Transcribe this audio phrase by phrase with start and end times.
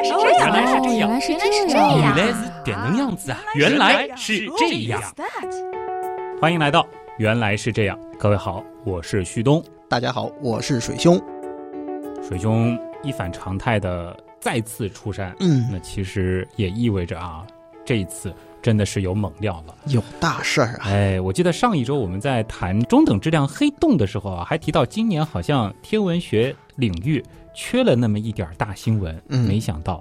[0.00, 3.38] 来是这样，原来是这样，原来是这样，原来是点能样子啊！
[3.54, 5.00] 原来是这样。
[6.40, 6.82] 欢迎来到
[7.18, 11.20] 《原来是这样》，各位好，我是旭东，大家好，我是水兄。
[12.26, 17.46] 水兄一反常态的再次出山，嗯，那其实也意味着啊，
[17.84, 18.32] 这一次
[18.62, 20.82] 真的是有猛料了，有大事儿啊！
[20.84, 27.24] 哎，我记得上一周我们在谈中等质量黑洞的时候啊，还提到今年好像天文学领域。
[27.52, 30.00] 缺了那么一点大新闻，嗯没想到，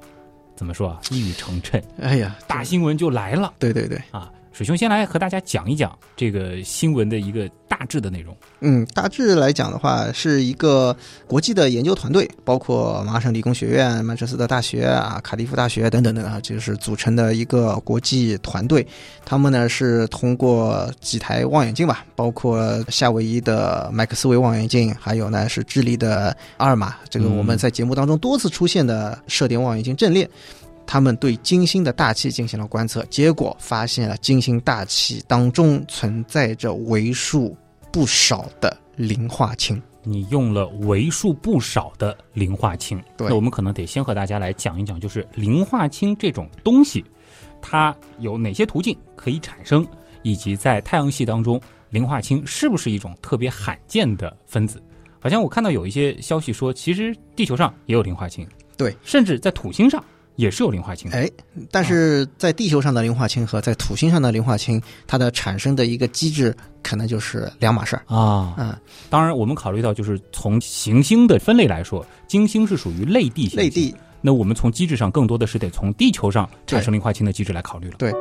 [0.56, 1.00] 怎么说啊？
[1.10, 3.52] 一语成谶，哎呀，大新闻就来了。
[3.58, 4.32] 对对对，啊。
[4.60, 8.36] 水兄先来和大家讲一讲这个新闻的一个大致的内容。
[8.60, 10.94] 嗯，大致来讲的话，是一个
[11.28, 18.86] 国际的研究团队，包括麻省理工学院、曼彻斯特大学啊、卡迪夫大学等等等啊，就是组成的一个国际团队。
[19.24, 30.30] 他们呢是通过几台望远镜吧，包括夏威夷的麦克斯韦望远镜，还有呢是智利的阿尔玛，这个我们在节目当中多次出现的射电望远镜阵列。
[30.92, 37.56] 他们对金星的大气进行了观测，结果发现了金星大气当中存在着为数
[37.92, 39.80] 不少的磷化氢。
[40.02, 47.06] 你用了为数不少的磷化氢，那我们可能得先和大家来讲一讲，就是磷化氢这种东西，
[47.62, 49.86] 它有哪些途径可以产生，
[50.24, 54.82] 以及在太阳系当中，磷化氢是不是一种特别罕见的分子？
[55.20, 60.04] 好像我看到有一些消息说，其实地球上也有磷化氢，对，甚至在土星上。
[60.40, 61.30] 也是有磷化氢，哎，
[61.70, 68.56] 但是在地球上的磷化氢和在土星上的磷化氢，它的产生的一个机制可能就是两码事儿啊。
[68.58, 68.74] 嗯，
[69.10, 73.94] 当然，我们考虑到就是从行星的分类来说，金星是属于类地行星，类地。
[74.22, 77.96] 那我们从机制上更多的是得从地球上产生磷化氢的机制来考虑了。
[77.98, 78.14] 对。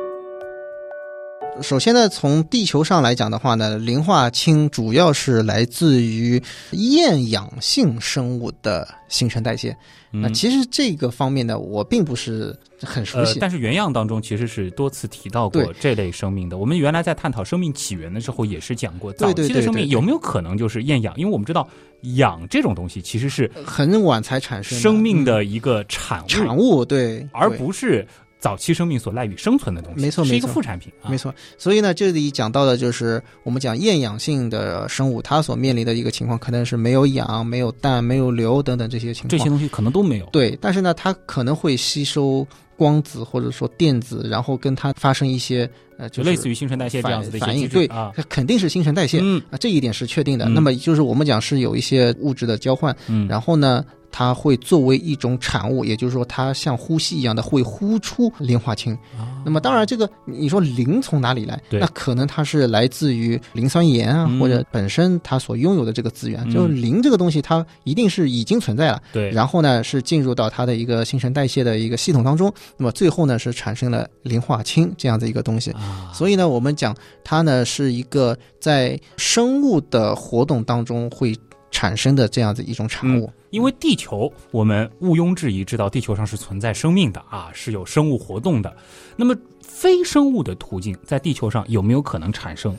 [1.61, 9.75] 首先呢，从地球上来讲的话呢，磷化氢主要是来自于厌氧性生物的新陈代谢。
[10.11, 13.39] 那其实这个方面呢，我并不是很熟悉。
[13.39, 16.57] 但是原样当中其实是多次提到过这类生命的。
[16.57, 21.13] 我们原来在探讨生命起源的时候也是讲过，早期的生命有没有可能就是厌氧？
[21.17, 21.67] 因为我们知道
[22.15, 28.07] 氧这种东西其实是很晚才产生生命的一个产物，产物对，而不是。
[28.39, 31.33] 早期生命所赖以生存的东西，没错，是一个副产品，没错。
[31.57, 39.29] 所以呢，这里讲到的就是我们讲厌氧性的生物，它所面临的一个情况，可能是没有氧、没有氮、没有硫等等这些情况。
[39.29, 40.25] 这些东西可能都没有。
[40.31, 47.67] 对，但是呢，它可能会吸收光子或者说电子，然后跟它发生一些呃，就类似于新陈代谢这样子的反应。
[47.67, 49.19] 对啊，肯定是新陈代谢。
[49.21, 50.47] 嗯啊，这一点是确定的。
[50.47, 53.83] 那么就是我们讲是有一些物质的交换，嗯，然后呢。
[54.11, 58.97] 它会作为一种产物，也就是说，它像呼吸一样的会呼出磷化氢。
[59.45, 61.61] 那么，当然，这个你说磷从哪里来？
[61.69, 66.49] 那可能它是来自于磷酸盐啊，或者本身它所拥有的这个资源。
[66.51, 69.01] 就是磷这个东西，它一定是已经存在了。
[69.13, 69.29] 对。
[69.29, 72.53] 然后呢，是进入到它的一个新陈代谢的一个系统当中。
[72.77, 75.73] 那么最后呢，是产生了磷化氢这样的一个东西。
[76.13, 81.35] 所以呢，我们讲它呢是一个在生物的活动当中会。
[81.79, 88.75] 产生的这样的一种产物，因为地球，我们毋庸置疑知道地球上是存在生命的啊，是有生物活动的。
[89.15, 92.77] 那么非生物的途径，在地球上有没有可能产生？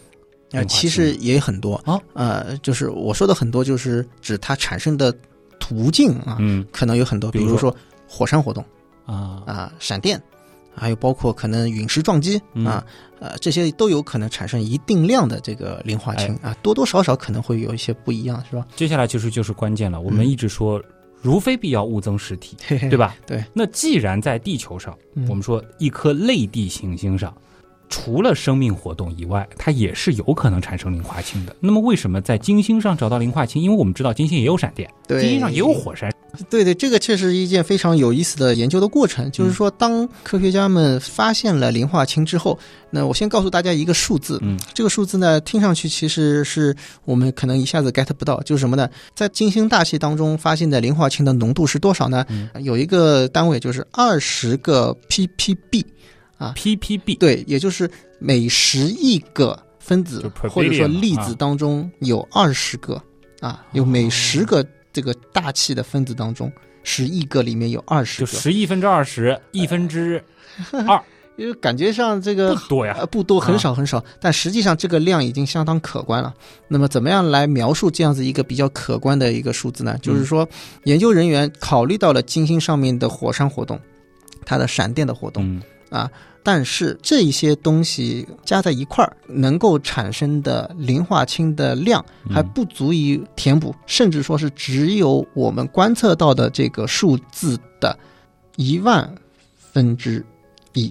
[0.52, 5.10] 啊，其实也很多啊，呃，就是我说的很多，就是指它产生的
[5.58, 7.74] 途径啊，嗯，可能有很多，比如说
[8.06, 8.62] 火山活动
[9.06, 10.22] 啊啊，闪电。
[10.74, 12.84] 还有包括可能陨石撞击啊，
[13.18, 18.66] 呃，这些都有可能产生一定量的这个磷化氢啊，多多少少可能会有一些不一样，是吧？
[18.76, 20.82] 接下来就是就是关键了，我们一直说，
[21.20, 22.56] 如非必要勿增实体，
[22.88, 23.14] 对吧？
[23.26, 23.44] 对。
[23.52, 24.96] 那既然在地球上，
[25.28, 27.34] 我们说一颗类地行星上，
[27.88, 31.54] 除了生命活动以外，它也是有可能产生磷化氢的。
[31.60, 33.60] 那么为什么在金星上找到磷化氢？
[33.60, 36.10] 因为我们知道金星也有闪电，金星上也有火山。
[36.48, 39.30] 对对，这个确实一件非常有意思的研究的过程。
[39.30, 42.58] 就是说，当科学家们发现了磷化氢之后，
[42.90, 44.38] 那我先告诉大家一个数字。
[44.42, 46.74] 嗯，这个数字呢，听上去其实是
[47.04, 48.88] 我们可能一下子 get 不到，就是什么呢？
[49.14, 52.24] 在金星大气当中发现的磷化氢的浓度是多少呢？
[52.60, 55.84] 有一个单位就是二十个 ppb
[56.38, 63.02] 啊，ppb 对，也就是每十亿个分子或者说粒子当中有二十个
[63.40, 64.64] 啊，有每十个。
[64.92, 66.50] 这个大气的分子当中，
[66.82, 70.22] 十亿个里面有二十个，十亿分之二十，亿分之
[70.86, 71.02] 二，
[71.36, 76.34] 因为感觉上这个不多呀，不多，很少很少，但实际上这个量已经相当可观了。
[76.68, 79.96] 那么，怎么样来描述这样子一个比较可观的一个数字呢？
[80.02, 80.46] 就是说，
[80.84, 83.80] 研究人员考虑到了金星上面的火山活动，
[84.44, 86.10] 它的闪电的活动啊。
[86.42, 97.96] 但是这些东西加在一块儿，能够产生的磷化氢的量还不足以填补，甚至说是只有我们观测到的这个数字的
[98.56, 99.14] 一万
[99.54, 100.24] 分之
[100.72, 100.90] 一。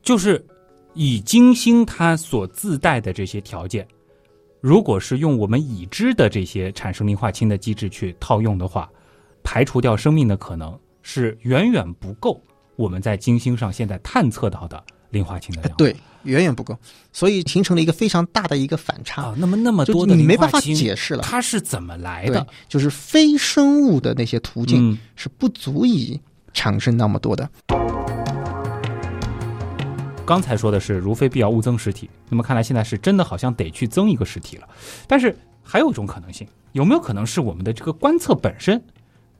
[0.00, 0.42] 就是
[0.94, 3.84] 以金星它所自带的这些条件，
[4.60, 8.88] 如果是用我们已知的这些产生磷化氢的机制去套用的话，
[9.42, 12.40] 排除掉生命的可能是远远不够。
[12.76, 16.76] 我们在金星上现在探测到的磷化氢的量，对，远远不够，
[17.12, 19.22] 所以形成了一个非常大的一个反差。
[19.22, 26.20] 啊，那么那么多的你没办法解释了，它是怎么来的？，就是非生物的那些途径嗯，是不足以
[26.52, 27.48] 产生那么多的。
[30.26, 34.68] 刚才说的是如非必要勿增实体，那么看来现在是真的好像得去增一个实体了。
[35.06, 38.82] 但是还有一种可能性，有没有可能是我们的这个观测本身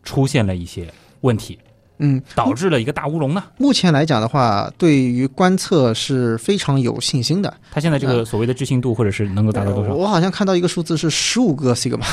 [0.05, 0.89] 出现了一些
[1.23, 1.59] 问题，
[1.99, 3.43] 嗯，导致了一个大乌龙呢？
[3.59, 7.53] 目前来讲的话，对于观测是非常有信心的。
[7.71, 9.91] 它现在这个所谓的置信度，或者是能够达到多少？
[9.91, 12.05] 呃我好像看到一个数字是十五个 sigma，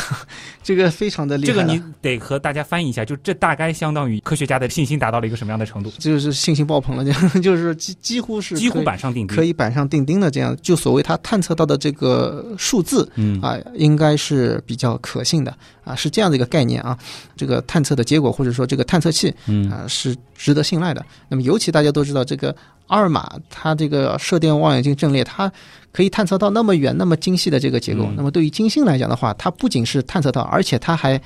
[0.63, 1.53] 这个非常的厉害。
[1.53, 5.91] 这个你得和大家翻译一下，就这大概相当于科学家的信心达到了一个什么样的程度？
[5.99, 9.35] 就是信心爆棚了， 就就是几几乎是几乎板上钉钉。
[9.35, 16.97] 可以板上钉钉的这样，就所谓他探测到的这个数字嗯啊，应该是比较可信的啊，是这样的一个概念啊。
[17.35, 21.03] 这个探测的结果或者说这个探测器嗯啊是值得信赖的。
[21.29, 22.55] 那么尤其大家都知道，这个
[22.87, 25.51] 阿尔玛它这个射电望远镜阵列，它
[25.91, 28.03] 可以探测到那么远、那么精细的这个结构。
[28.05, 31.19] 嗯那么对于金星来讲的话，它不仅是探测到，而且它还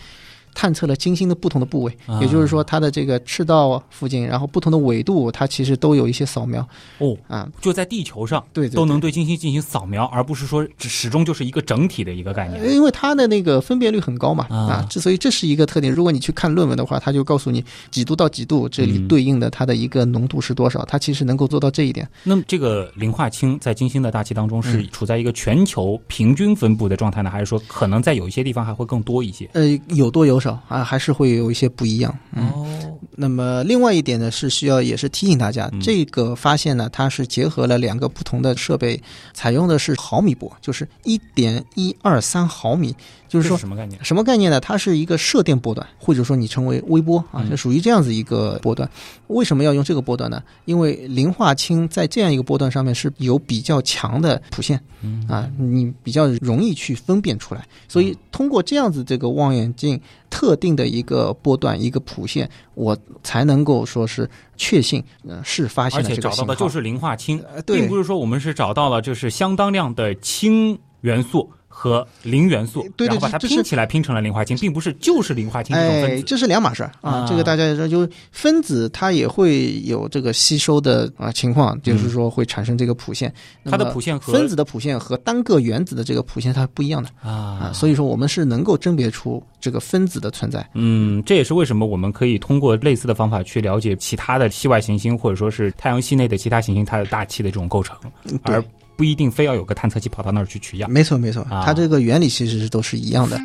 [0.58, 6.68] 探测了金星的不同的部位，啊也就是说它的这个赤道附近，然后不同的纬度，它其实都有一些扫描
[6.98, 7.48] 哦，啊。
[7.62, 12.74] 就在地球上对对都能对金星进行扫描，而不是说只始终就是一个整体的一个概念。
[12.74, 15.94] 因为它的那个分辨率很高嘛，啊啊，之所以这是一个特点。
[15.94, 22.10] 如果你去看论文的话，它就告诉你几度到几度，这里嗯对应的它的一个浓度是多少，它其实能够做到这一点。
[22.24, 29.48] 那么这个磷化氢在金星的大气当中是嗯处在一个全球平均分布的状态呢，还是说可能在有一些地方还会更多一些？
[29.54, 32.18] 呃，有多有少啊，还是会有一些不一样。
[32.34, 39.02] 嗯，哦，那么另外一点呢，是需要也是提醒大家，嗯这个发现呢，它是结合了两个不同的设备，
[39.34, 42.96] 采用的是毫米波，就是一点一二三毫米，
[43.28, 44.04] 就这是是说什么概念？
[44.04, 44.60] 什么概念呢？
[44.60, 48.90] 它是一个射电波段，或者说你称为微波啊，嗯就属于这样子一个波段。
[49.28, 50.42] 为什么要用这个波段呢？
[50.66, 57.66] 因为磷化氢在这样一个波段上面是有比较强的谱线嗯啊，你比较容易去分辨出来。
[57.88, 60.00] 所以通过这样子这个望远镜
[60.30, 66.36] 特定的一个波段一个谱线，我才能够说是确信呃是发现了这个信号。
[66.36, 76.24] 找到的就是磷化氢，并不是说我们是找到了就是相当量的氢元素和磷元素，对对然后把它拼起来拼成了磷化氢，并不是就是磷化氢这种哎，分子。
[76.24, 77.26] 这是两码事儿啊啊！
[77.30, 83.30] 这个大家也知道，就是分子它也会有这个吸收的啊情况，就是说会产生这个谱线。
[83.64, 90.68] 嗯它的谱线和分子的谱线和单个原子的这个谱线它不一样的啊啊，所以说我们是能够甄别出这个分子的存在。
[90.74, 97.96] 嗯，这也是为什么我们可以通过类似的方法去了解其他的系外行星或者说是太阳系内的其他行星它的大气的这种构成，
[98.42, 100.92] 而对，不一定非要有个探测器跑到那儿去取样。
[100.92, 103.40] 没错没错，啊它这个原理其实是都是一样的。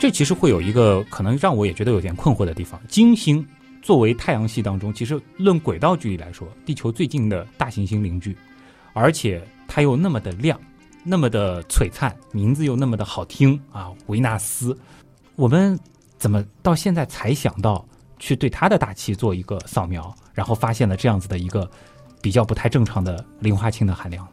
[0.00, 3.46] 这其实会有一个可能让我也觉得有点困惑的地方：金星
[3.82, 8.36] 作为太阳系当中，其实论轨道距离来说，地球最近的大行星邻居，
[8.94, 10.58] 而且它又那么的亮，
[11.04, 14.76] 那么的璀璨，名字又那么的好听啊，维纳斯。
[15.36, 15.78] 我们
[16.18, 17.86] 怎么到现在才想到
[18.18, 21.70] 去对它的大气做一个扫描，然后发现了这样子的一个
[22.22, 24.26] 比较不太正常的磷化氢的含量？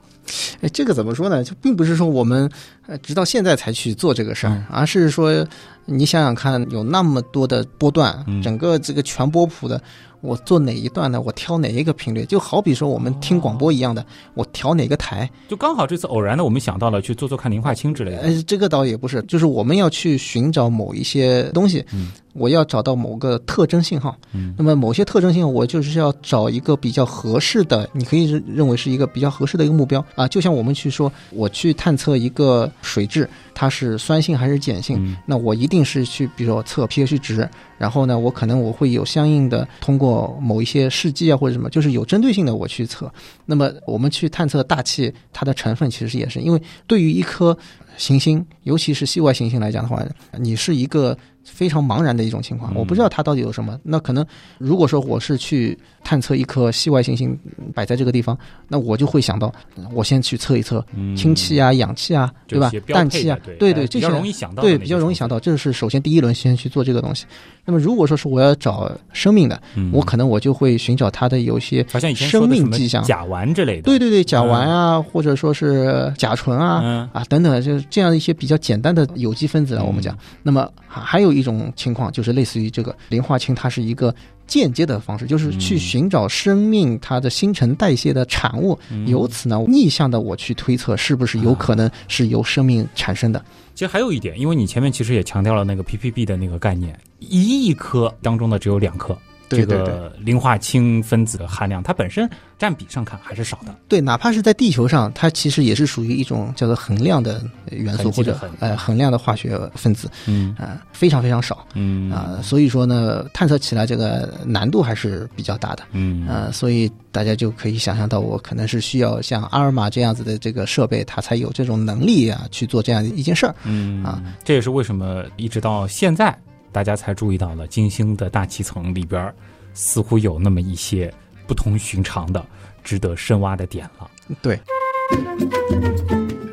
[0.62, 1.44] 哎，这个怎么说呢？
[1.44, 2.48] 就并不是说我们
[2.86, 5.46] 呃直到现在才去做这个事儿，嗯而是说
[5.86, 9.82] 你想想看，有那么多的波段，嗯整个这个全波谱的，
[10.22, 11.20] 我做哪一段呢？
[11.20, 12.26] 我挑哪一个频率？
[12.26, 14.06] 就好比说我们听广播一样的，
[14.36, 15.28] 我调哪个台？
[15.48, 18.20] 就刚好这次偶然的，我们想到了去做做看磷化氢之类的。
[18.20, 24.18] 呃，这个倒也不是，就是我们要去寻找某一些东西，嗯我要找到某个特征信号。
[24.34, 30.28] 嗯那么某些特征信号，我就是要找一个比较合适的，你可以认认为是一个比较合适的一个目标啊。
[30.28, 43.12] 就像我们去说，我去探测一个水质，它是酸性还是碱性，嗯那我一定是去，比如说测 pH 值，然后呢，我可能我会有相应的通过某一些试剂啊或者什么，就是有针对性的我去测。
[43.46, 47.58] 那么我们去探测大气它的成分，其实也是因为对于一颗
[47.98, 50.04] 行星，尤其是系外行星来讲的话，
[50.38, 53.78] 你是一个非常茫然的一种情况，嗯我不知道它到底有什么。
[53.84, 54.26] 那可能
[54.58, 57.38] 如果说我是去探测一颗系外行星
[57.74, 59.52] 摆在这个地方，那我就会想到，
[59.94, 67.26] 我先去测一测嗯氢气啊、氧气啊，对吧氮气啊，对对对，这些比较容易想到对比较容易想到，这是首先第一轮先去做这个东西。
[67.66, 73.04] 那么如果说是我要找生命的，嗯我可能我就会寻找它的有一些生命迹象。
[73.04, 80.18] 甲烷之类的，对对对，甲烷啊，或者说是甲醇啊、嗯啊等等，就是这样一些比较简单的有机分子我们讲。
[80.42, 84.14] 那么还还有一种情况，就是类似于这个磷化氢，它是一个
[84.48, 93.44] 间接的方式，就是去嗯寻找生命它的新陈代谢的产物，嗯由此呢逆向的我去推测是不是有可能是由生命产生的。
[93.76, 99.18] 其实还有一点，因为你前面其实也强调了那个 ppb 的那个概念，一亿颗当中呢只有两颗。
[99.50, 103.76] 这个磷化氢分子的含量，它本身占比上看还是少的。
[103.88, 107.42] 对，哪怕是在地球上，它其实也是属于一种叫做恒量的
[107.72, 110.56] 元素或者呃恒量的化学分子，嗯。
[110.60, 111.66] 啊、非常非常少。
[111.74, 112.12] 嗯。
[112.12, 115.84] 啊、所以说呢，探测起来这个难度还是比较大的。
[115.92, 116.28] 嗯。
[116.28, 123.56] 呃，所以大家就可以想象到，我可能是需要像阿尔玛这样子的这个设备，它才有这种能力啊，去做这样一件事儿。
[123.64, 126.38] 嗯啊，这也是为什么一直到现在，
[126.72, 129.34] 大家才注意到了金星的大气层里边儿
[129.74, 131.14] 似乎有那么一些
[131.48, 132.46] 不同寻常的、
[132.84, 134.10] 值得深挖的点了。
[134.42, 134.60] 对。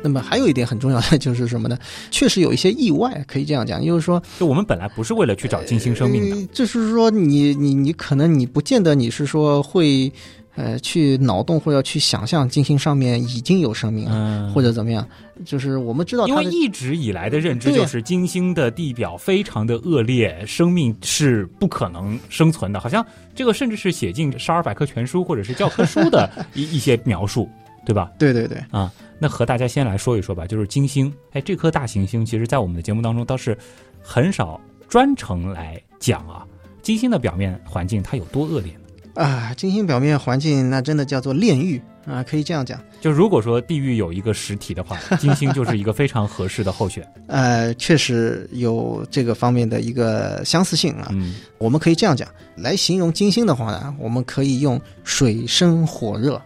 [0.03, 1.77] 那么还有一点很重要的就是什么呢？
[2.11, 10.11] 确实有一些意外，可以这样讲，就是说，就我们本来不是为了去找金星生命的，呃就是说你你你可能你不见得你是说会
[10.57, 15.07] 呃去脑洞或者去想象金星上面已经有生命了，嗯，或者怎么样，
[15.45, 27.47] 就是我们知道因为一直以来的认知就是金星的地表非常的恶劣，生命是不可能生存的，好像这个甚至是写进《少儿百科全书》或者是教科书的 一一些描述，
[27.85, 28.11] 对吧？
[28.19, 33.57] 对对对，啊那和大家先来说一说吧，就是金星，哎，这颗大行星，其实在我们的节目当中倒是
[34.01, 34.59] 很少
[34.89, 36.45] 专程来讲啊。
[36.83, 38.79] 金星的表面环境它有多恶劣呢？
[39.17, 42.79] 啊，金星表面环境那真的叫做炼狱啊，可以这样讲。
[43.01, 47.03] 就如果说地狱有一个实体的话，金星就是一个非常合适的候选。
[47.27, 51.07] 呃，确实有这个方面的一个相似性啊。
[51.11, 56.39] 嗯我们可以这样讲，来形容金星的话呢，我们可以用水深火热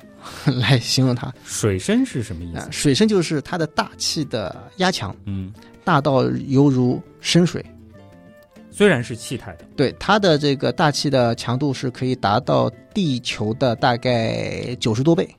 [0.46, 1.32] 来形容它。
[1.44, 5.52] 水深是什么意啊思？，水深就是它的大气的压强嗯，
[5.84, 7.64] 大到犹如深水。
[8.72, 15.30] 虽然是气态的，对它的这个大气的强度是可以达到地球的大概九十多倍，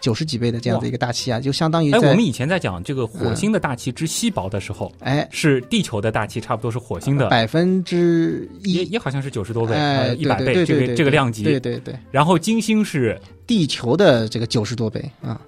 [0.00, 5.26] 九十几倍的这样的一个大气压，就相当于哎，我们以前在讲这个火星的大气之稀薄的时候，哎。
[5.30, 11.42] 是地球的大气差不多是火星的，百分之一，也也好像是九十多倍，哎，一百倍，这个这个量级。
[11.42, 15.40] 对对对，然后金星是地球的这个九十多倍啊，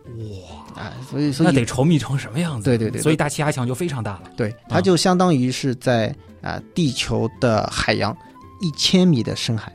[0.74, 2.64] 哇，啊，所以所以那得稠密成什么样子？
[2.64, 3.02] 对对对对。
[3.02, 4.24] 所以大气压强就非常大了。
[4.36, 8.16] 对，它就相当于是在啊、地球的海洋
[8.60, 9.74] 一千米的深海，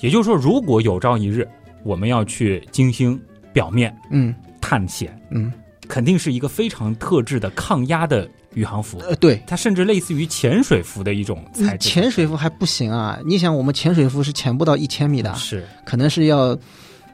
[0.00, 1.48] 也就是说，如果有朝一日
[1.84, 3.18] 我们要去金星
[3.56, 5.50] 表面嗯探险，嗯，
[5.88, 9.42] 肯定是一个非常特制的抗压的宇航服，呃，对。
[9.46, 11.88] 它甚至类似于潜水服的一种材质。
[11.88, 13.18] 潜水服还不行啊！
[13.24, 16.54] 你想，我们潜水服是潜不到一千米的，是，可能是要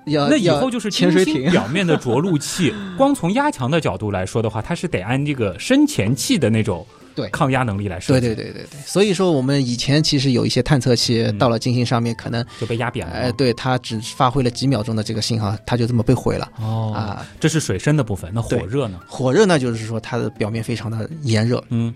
[0.06, 13.12] 要那以后就是潜水艇表面的着陆器， 光从压强的角度来说的话，它是得按这个深潜器的那种对抗压能力来说对计，对对对对，所以说我们以前其实有一些探测器嗯到了金星上面，可能就被压扁了。
[13.12, 17.26] 哎，对它只发挥了几秒钟的这个信号，它就这么被毁了哦，啊。
[17.38, 19.00] 这是水深的部分，那火热呢？
[19.06, 21.62] 火热呢，就是说它的表面非常的炎热。
[21.68, 21.92] 嗯，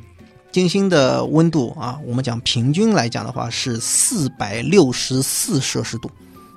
[0.52, 6.10] 金星的温度啊，我们讲平均来讲的话是四百六十四摄氏度，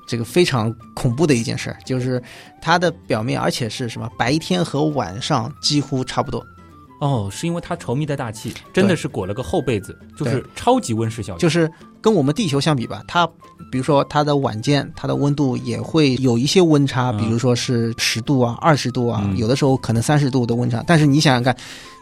[0.07, 2.21] 这个非常恐怖的一件事儿，就是
[2.61, 6.45] 它的表面，而且是什么白天和晚上几乎差不多。
[6.99, 11.39] 哦，是因为它稠密的大气真的是裹了个厚被子，就是超级温室效应。
[11.39, 13.25] 就是跟我们地球相比吧，它
[13.71, 20.83] 比如说它的晚间，它的温度也会有一些温差，嗯比如说是十度啊、二十度啊，嗯有的时候可能三十度的温差。
[20.85, 21.55] 但是你想想看，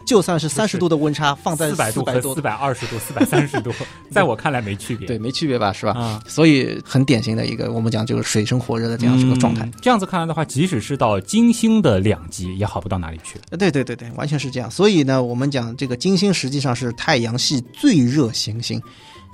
[0.08, 3.70] 就算是三十度的温差放在四百度和四，百二十度、 四百三十度，
[4.10, 5.06] 在我看来没区别。
[5.06, 5.92] 对，没区别吧，是吧？
[5.92, 9.66] 啊，所以很典型的一个我们讲就是水深火热的这样一个状态。
[9.66, 13.38] 嗯这样子看来的话，即使是到金星的两极，也好不到哪里去。
[13.50, 14.70] 呃对对对对，完全是这样。
[14.70, 18.80] 所以呢，我们讲这个金星实际上是太阳系最热行星，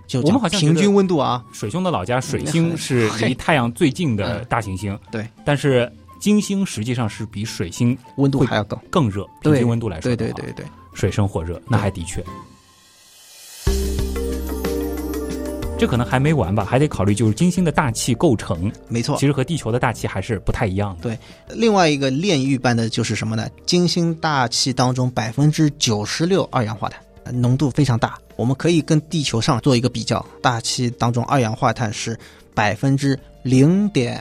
[0.08, 5.90] 就我们好像平均温度啊，水兄的老家水星是离太阳最近的大行星，嗯对，但是
[6.24, 8.80] 金星实际上是比水星温度还要高。
[8.90, 10.64] 更热，平对均温度来说对，对对对，
[10.94, 12.24] 水深火热，那还的确。
[15.78, 19.26] 这可能还没完吧，还得考虑就是金星的大气构成，没错其。
[19.26, 21.02] 实和地球的大气还是不太一样的。
[21.02, 21.18] 对
[21.54, 23.46] 另外一个炼狱般的就是什么呢？
[23.66, 28.18] 金星大气当中百分之九十六二氧化碳，呃浓度非常大。
[28.36, 32.18] 我们可以跟地球上做一个比较，大气当中二氧化碳是
[32.54, 34.18] 百分之零点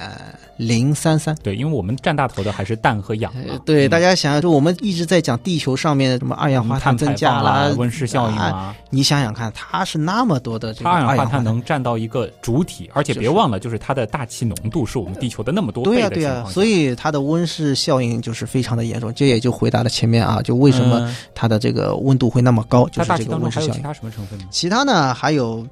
[0.58, 1.36] 零三三。
[1.44, 3.60] 对，因为我们占大头的还是氮和氧嘛。
[3.66, 16.44] 对，嗯大家想想，就我们一直在讲地球上面的什么二氧化碳增加啦啊、温室效应啊啊，你想想看，它是那么多的这个二氧化碳能占到一个主体，而且别忘了，就是它的大气浓度是我们地球的那么多对呀、对呀。
[16.48, 19.14] 所以它的温室效应就是非常的严重。
[19.14, 23.74] 这也就回答了前面啊，就为什么嗯它的这个温度会那么高，就是这个温室效应。
[23.74, 24.46] 其他什么成分呢？
[24.52, 25.66] 其他呢，还有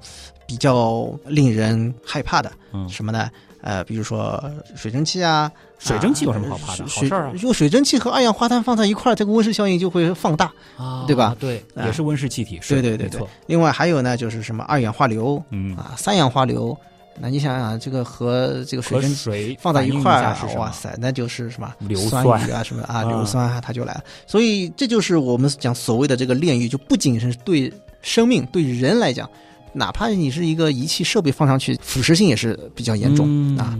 [0.45, 3.29] 比较令人害怕的嗯，什么呢？
[3.61, 4.43] 呃，比如说
[4.75, 6.83] 水蒸气啊，水蒸气有啊什么好怕的？
[6.83, 10.51] 好水事儿啊用水蒸气和二氧化碳放在一块儿，这个温室效应就会放大。
[10.77, 16.77] 啊对吧对，啊也是温室气体，是对对对对，另外还有呢，就是什么二氧化硫嗯，啊、三氧化硫。
[17.19, 24.03] 那你想想，这个和这个水蒸水放在一块儿哇塞，那就是什么硫酸酸雨啊，什么啊，啊硫酸啊，它就来了。
[24.25, 29.29] 所以这就是我们讲所谓的这个炼狱，就不仅是对生命、对人来讲，
[29.73, 33.77] 哪怕你是一个仪器设备放上去，腐蚀性也是比较严重、嗯啊。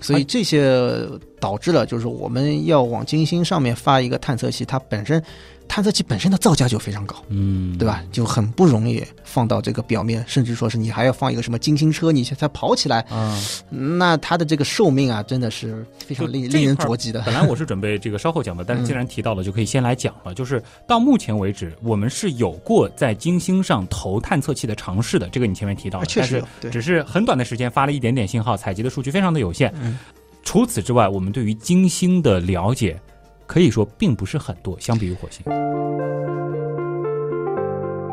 [0.00, 1.06] 所以这些
[1.38, 5.22] 导致了，就是我们要往金星上面发一个探测器，它本身
[5.70, 7.14] 探测器本身的造价就非常高。
[7.28, 8.02] 嗯，对吧？？
[8.10, 17.22] 就很不容易放到这个表面，甚至说是你还要放一个什么金星车，你才跑起来，啊，那它的这个寿命啊，真的是非常就令令人着急的。
[17.24, 20.34] 本来我是准备这个稍后讲的，但是既然提到了，就可以先来讲了。
[20.34, 29.72] 就是到目前为止，我们是有过在金星上投探测器的尝试的，这个你前面提到确实有但是对只是很短的时间发了一点点信号，采集的数据非常的有限。
[29.80, 29.96] 嗯
[30.42, 32.98] 除此之外，我们对于金星的了解
[33.50, 35.44] 可以说并不是很多，相比于火星。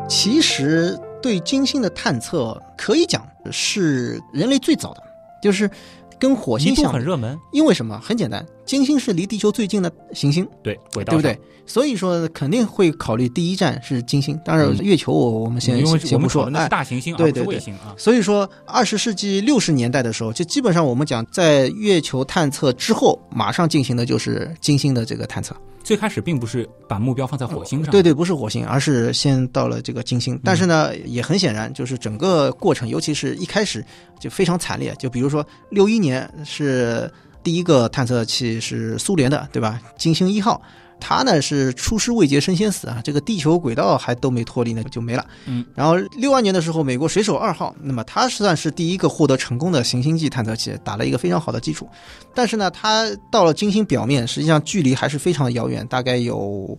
[0.08, 5.02] 其实对金星的探测可以讲是人类最早的，
[5.40, 5.70] 就是
[6.18, 6.98] 跟火星相比。
[6.98, 8.00] 很热门，因为什么？
[8.00, 11.12] 很简单，金星是离地球最近的行星，对，轨道？
[11.12, 11.38] 对不对？
[11.64, 14.38] 所以说肯定会考虑第一站是金星。
[14.44, 17.94] 当然，嗯月球我我们先因为先不说我们讨论，的是哎，大行星，对对对卫星啊。
[17.96, 25.56] 所以说，二十世纪六十年代的时候，就基本上我们讲，在月球探测之后，马上进行的就是金星的这个探测。
[25.82, 30.38] 最开始并不是把目标放在火星上，对对，不是火星，而是先到了这个金星。
[30.44, 33.82] 但是呢，嗯也很显然，就是整个过程，尤其是一开始
[34.20, 34.94] 就非常惨烈。
[34.98, 37.10] 就比如说六一年是
[37.42, 39.80] 第一个探测器是苏联的，对吧？
[39.96, 40.60] 金星一号。
[41.00, 45.24] 它呢是出师未捷身先死啊，这个地球轨道还都没脱离呢就没了。
[45.46, 51.88] 嗯，然后六二年的时候，美国水手二号，那么它算是第一个获得成功的行星际探测器，打了一个非常好的基础。
[52.34, 56.76] 但是呢，它到了金星表面，实际上距离还是非常的遥远，大概有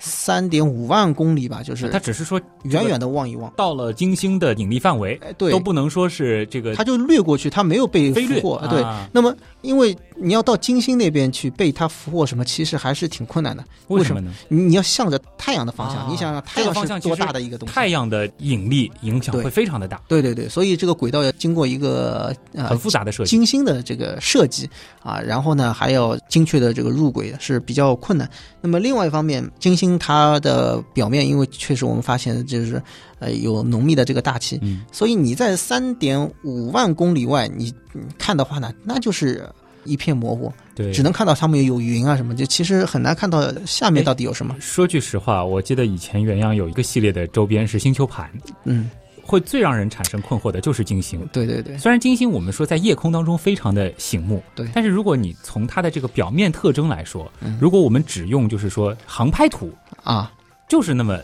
[0.00, 3.52] 三点五万公里吧，就是它只是说远远的望一望。
[3.56, 8.40] 到了金星的引力范围，哎，对都，不能说是这个它就掠过去，它没有被飞掠。
[8.40, 13.64] 对，啊那么因为你要到金星那边去被它俘获什么，其实还是挺困难的。
[13.88, 14.32] 为什么呢？
[14.48, 17.74] 你你要向着太阳的方向，啊你想想太阳是多大的一个东西？
[17.74, 23.30] 太阳的引力影响会非常的大，对对对，所以这个轨道要经过一个呃很复杂的设计。
[23.30, 24.68] 金星的这个设计
[25.02, 28.28] 啊，然后呢还要精确的这个入轨是比较困难。
[28.60, 32.82] 那么另外一方面，金星它的表面，因为确实我们发现就是
[33.22, 39.48] 呃有浓密的这个大气，嗯，所以你在三点五万公里外，你你看的话呢，那就是
[39.84, 44.54] 一片模糊，对，只能看到上面有云啊什么，就其实很难看到下面到底有什么。
[44.60, 48.30] 说句实话，我记得以前原样有一个系列的周边是星球盘，
[48.64, 48.90] 嗯，
[49.22, 51.20] 会最让人产生困惑的就是金星。
[51.32, 54.68] 对对对，虽然金星我们说在夜空当中非常的醒目，对。
[54.74, 57.58] 但是如果你从它的这个表面特征来说，嗯。
[57.60, 59.72] 如果我们只用就是说航拍图，
[60.04, 60.32] 啊，
[60.68, 61.18] 就是那么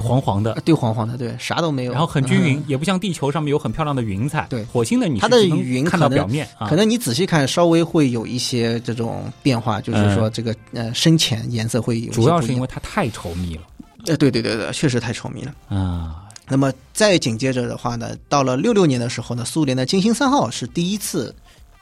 [0.00, 4.46] 黄黄的，对黄黄的，对啥都没有，然后很均匀嗯，也不像地球上面有很漂亮的云彩。
[4.50, 13.62] 对火星的你的云看到云可能表面啊，可能你仔细看，稍微会有一些这种变化，就是说这个呃深浅颜色会有主要是因为它太稠密了
[14.06, 15.54] 呃对对对对，确实太稠密了。
[15.68, 16.24] 啊。
[16.48, 21.32] 那么再紧接着的话呢，到了六六年的时候呢，苏联的金星三号是第一次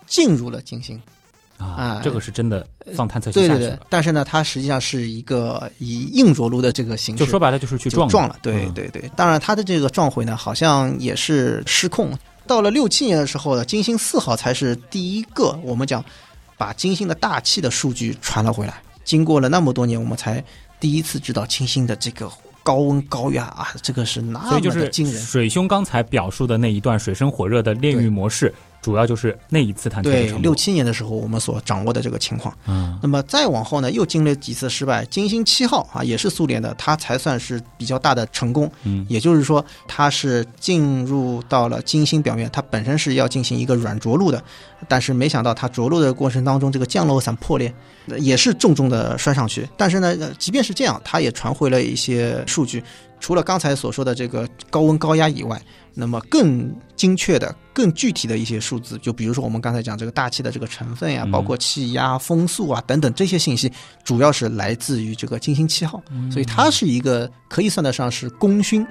[0.07, 1.01] 进入了金星。
[1.59, 8.37] 啊啊，这个是真的放探测器对对对下去了，，但是呢，它实际上是一个以硬着陆的这个形式，就说白了就是去撞就撞了。
[8.41, 12.17] 对嗯对对，当然它的这个撞毁呢，好像也是失控。
[12.47, 16.03] 到了六七年的时候呢，金星四号才是第一个我们讲
[16.57, 18.81] 把金星的大气的数据传了回来。
[19.05, 20.43] 经过了那么多年，我们才
[20.79, 22.31] 第一次知道金星的这个
[22.63, 25.23] 高温高压啊，这个是那么所以就是的惊人。
[25.23, 32.57] 水兄刚才表述的那一段水深火热的炼狱模式，主要就是那一次探测的对，六七年的时候我们所掌握的这个情况。
[32.67, 38.71] 嗯那么再往后呢，又经历了几次失败，金星七号啊，也是苏联的，它才算是比较大的成功。
[38.85, 44.43] 嗯也就是说，它是进入到了金星表面，它本身是要进行一个软着陆的，
[44.87, 47.73] 但是没想到它着陆的过程当中，这个降落伞破裂，
[48.07, 49.69] 呃也是重重的摔上去。
[49.77, 52.83] 但是呢，呃即便是这样，它也传回了一些数据，
[53.21, 55.61] 除了刚才所说的这个高温高压以外，
[56.01, 61.31] 那么更精确的、更具体的一些数字，就比如说我们刚才讲这个大气的这个成分呀，嗯。
[61.33, 63.73] 包括气压、风速啊等等这些信息，
[64.05, 68.87] 主要是来自于这个金星七号，所以它是一个可以算得上是功勋。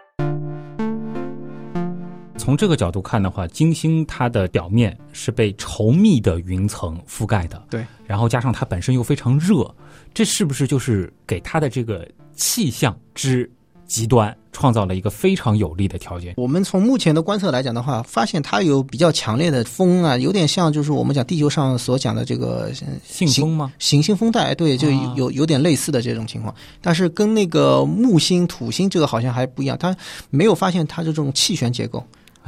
[2.37, 9.73] 从这个角度看的话，金星它的表面是被稠密的云层覆盖的，对，然后加上它本身又非常热，
[10.13, 13.49] 这是不是就是给它的这个气象之
[13.87, 16.33] 极端创造了一个非常有利的条件？
[16.37, 22.71] 我们从目前的观测来讲的话，发现它有比较强烈的风啊，有点像就是我们讲地球上所讲的这个
[23.03, 23.71] 行星风吗？
[23.79, 29.95] 行星风带，对，就啊有有点类似的这种情况，但是跟那个木星、土星这个好像还不一样，它
[30.29, 32.03] 没有发现它这种气旋结构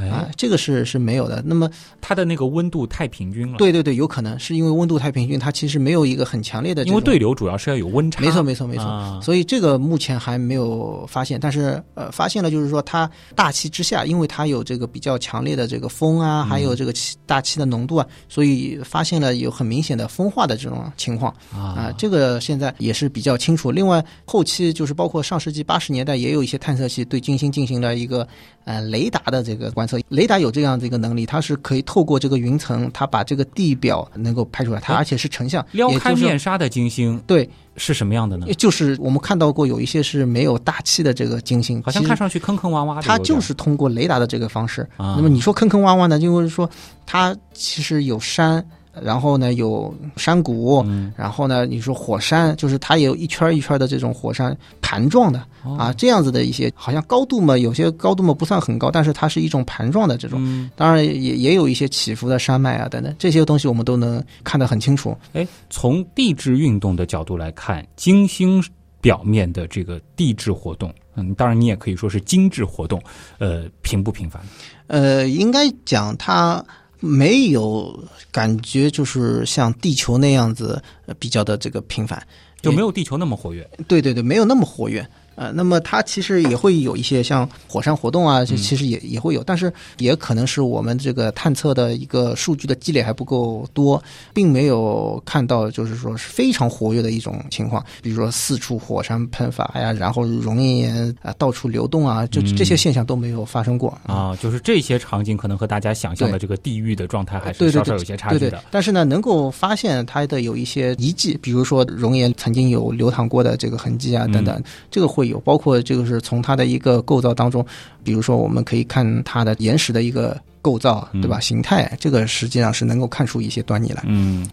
[0.08, 1.42] 啊哎，，这个是是没有的。
[1.46, 8.22] 那么，它的那个温度太平均了。，对对对，有可能是因为温度太平均，它其实没有一个很强烈的，因为对流主要是要有温差。
[8.22, 21.34] 没错没错没错，啊所以这个目前还没有发现，但是呃，发现了就是说它大气之下，因为它有这个比较强烈的这个风啊，还有这个气大气的浓度啊，所以发现了有很明显的风化的这种情况。
[21.54, 23.72] 啊、啊，这个现在也是比较清楚。
[23.72, 28.28] 另外，后期就是包括上世纪八十年代，也有一些探测器对金星进行了一个
[28.66, 29.99] 呃雷达的这个观测。
[30.10, 38.45] 雷达有这样的一个能力，它是可以透过这个云层，它把这个地表能够拍出来，它哎而且是成像，撩开面纱的金星对，是什么样的呢？
[38.58, 43.02] 就是我们看到过有一些是没有大气的这个金星，好像看上去坑坑洼洼的。
[43.02, 44.82] 它就是通过雷达的这个方式。
[44.97, 46.69] 啊那么你说坑坑洼洼呢，就是说
[47.06, 48.63] 它其实有山，
[49.04, 60.40] 然后呢有山谷，嗯然后呢你说火山，就是它也有一圈一圈的这种火山盘状的哦啊，这样子的一些，好像高度嘛，有些高度嘛不算很高，但是它是一种盘状的这种。
[60.44, 65.16] 嗯，当然也也有一些起伏的山脉啊等等，这些东西我们都能看得很清楚。
[65.34, 68.64] 哎，从地质运动的角度来看，金星
[69.02, 73.02] 表面的这个地质活动，嗯，当然你也可以说是精致活动，
[73.38, 74.42] 呃，频不频繁？
[74.88, 76.64] 呃，应该讲它
[77.00, 82.22] 没有感觉就是像地球那样子呃比较的这个频繁，
[82.62, 83.70] 就没有地球那么活跃。
[83.88, 85.08] 对对对，没有那么活跃。
[85.39, 102.56] 呃，那么它其实也会有一些像火山活动啊，这其实也也会有，但是也可能是我们这个探测的一个数据的积累还不够多，并没有看到就是说是非常活跃的一种情况，比如说四处火山喷发呀，然后熔岩啊到处流动啊，就嗯。
[102.60, 103.97] 这些现象都没有发生过。
[104.06, 115.39] 啊，就是这些场景可能和大家想象的这个地狱的状态还是稍稍有些差对对距的。，但是呢，能够发现它的有一些遗迹，比如说熔岩曾经有流淌过的这个痕迹啊，等等，这个会有。
[115.39, 117.65] 包括这个是从它的一个构造当中，
[118.04, 121.39] 比如说我们可以看它的岩石的一个构造，对吧？
[121.39, 124.04] 形态，这个实际上是能够看出一些端倪来。
[124.08, 124.46] 嗯。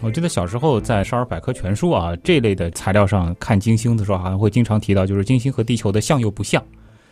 [0.00, 6.62] 我记得小时候在《少儿百科全书》啊这类的材料上看金星的时候，好像会经常提到，就是金星和地球的像又不像。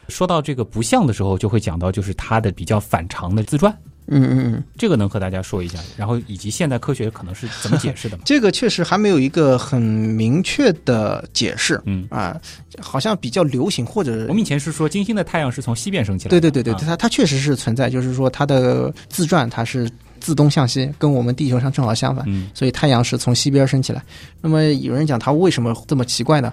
[0.08, 3.74] 说到这个不像的时候，就会讲到就是它的比较反常的自转。
[4.08, 8.22] 嗯嗯嗯，这个能和大家说一下，然后以及现代科学可能是怎么解释的吗？
[8.26, 12.36] 这个确实还没有一个很明确的解释嗯，啊，
[12.80, 22.24] 好像比较流行，或者我们以前是说金星的太阳是从西边升起来的，对对对对，啊它它确实是存在，就是说它的自转它是自东向西，跟我们地球上正好相反。
[22.28, 24.02] 嗯所以太阳是从西边升起来。
[24.40, 26.52] 那么有人讲它为什么这么奇怪呢？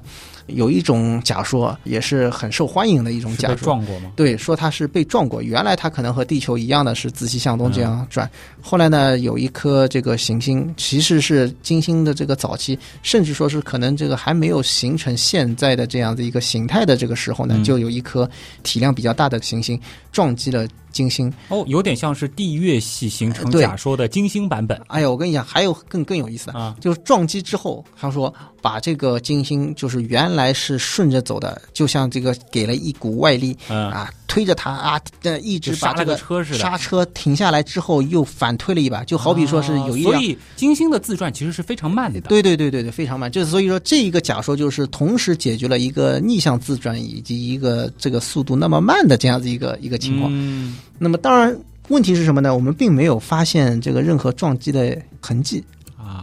[0.53, 3.57] 有一种假说也是很受欢迎的一种假说。
[3.57, 4.11] 撞过吗？
[4.15, 5.41] 对，说它是被撞过。
[5.41, 8.29] 原来它可能和地球一样的是自西向东这样转，
[8.61, 18.29] 后来呢，有一颗这个行星，其实是金星的这个早期，甚至说是可能这个还没有形成现在的这样的一个形态的这个时候呢，嗯就有一颗
[18.63, 19.79] 体量比较大的行星
[20.11, 21.31] 撞击了金星。
[21.49, 26.75] 哦，有点像是地月系形成对假说的金星版本哎呀，我跟你讲，还有更更有意思的，啊。
[26.79, 36.59] 就是撞击之后，他说把这个金星就是原来是顺着走的，就像这个给了一股外力嗯，啊，推着它啊，呃，一直把这个车似的。
[36.59, 40.15] 刹车停下来之后又反推了一把，就好比说是有一辆。
[40.15, 42.21] 哦所以金星的自转其实是非常慢的。
[42.21, 43.31] 对对对对对，非常慢。
[43.31, 50.31] 就是所以说，这一个假说就是同时解决了一个逆向自转以及一个这个速度那么慢的这样子一个一个情况。
[50.33, 52.53] 嗯，那么当然，问题是什么呢？
[52.53, 55.63] 我们并没有发现这个任何撞击的痕迹。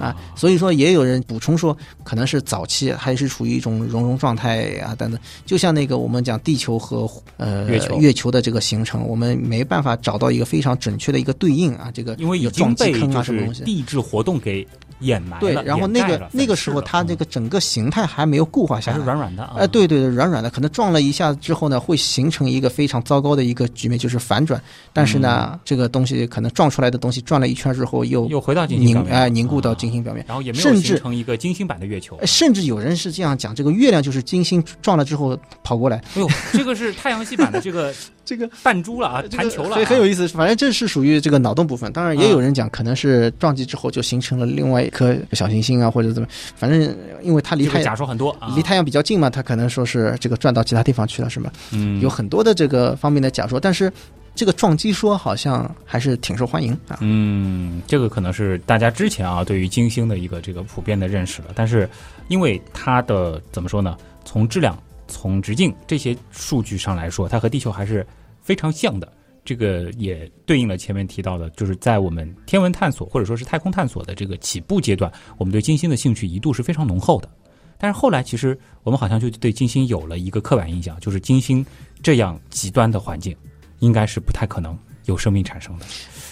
[0.00, 13.64] 啊啊，，所以说也有人补充说，可能是早期还是处于一种熔融状态啊等等，就像那个我们讲地球和呃月球月球的这个形成，我们没办法找到一个非常准确的一个对应啊，这个因为已有经被坑就是啊什么东西。
[13.64, 14.66] 地质活动给
[15.00, 15.40] 掩埋了。
[15.40, 19.04] 对，然后那个那个时候，它这个个整个形态还没有固化下还是。
[19.04, 19.54] 软软的啊。
[19.58, 24.60] 哎，对对对，软软的，可能撞了一下之后呢，会形成一个非常糟糕的一个局面，就是反转。
[24.92, 30.24] 但是呢，这个东西可能撞出来的东西转了一圈之后又又回到凝哎凝固到啊金星表面。
[30.26, 32.26] 然后也没有形成一个金星版的月球呃。
[32.26, 37.94] 甚至有人是这样讲，这个月亮就是金星撞了之后跑过来，哎呦，这个是太阳系版的这个
[38.26, 40.26] 这个弹珠了啊，弹球了啊，所以很有意思。
[40.28, 41.92] 反正这是属于这个脑洞部分。
[41.92, 51.50] 当然，也有人讲可能是撞击之后就形成了另外一颗小行星啊，或者怎么，反正因为它离太阳假说很多啊，离太阳比较近嘛，它可能说是这个转到其他地方去了，是吗？
[51.72, 53.92] 嗯有很多的这个方面的假说，但是
[54.36, 56.98] 这个撞击说好像还是挺受欢迎啊。
[57.00, 61.88] 嗯，这个可能是大家之前啊对于金星的一个这个普遍的认识了，但是
[62.28, 63.96] 因为它的怎么说呢？
[64.24, 64.76] 从质量、
[65.08, 68.06] 从直径这些数据上来说，它和地球还是
[68.42, 69.10] 非常像的。
[69.44, 77.30] 这个也对应了前面提到的，就是在我们天文探索或者说是太空探索的这个起步阶段，我们对金星的兴趣一度是非常浓厚的。
[77.78, 81.64] 但是后来，其实我们好像就对金星有了一个刻板印象，就是金星
[82.02, 83.36] 这样极端的环境，
[83.78, 85.86] 应该是不太可能有生命产生的。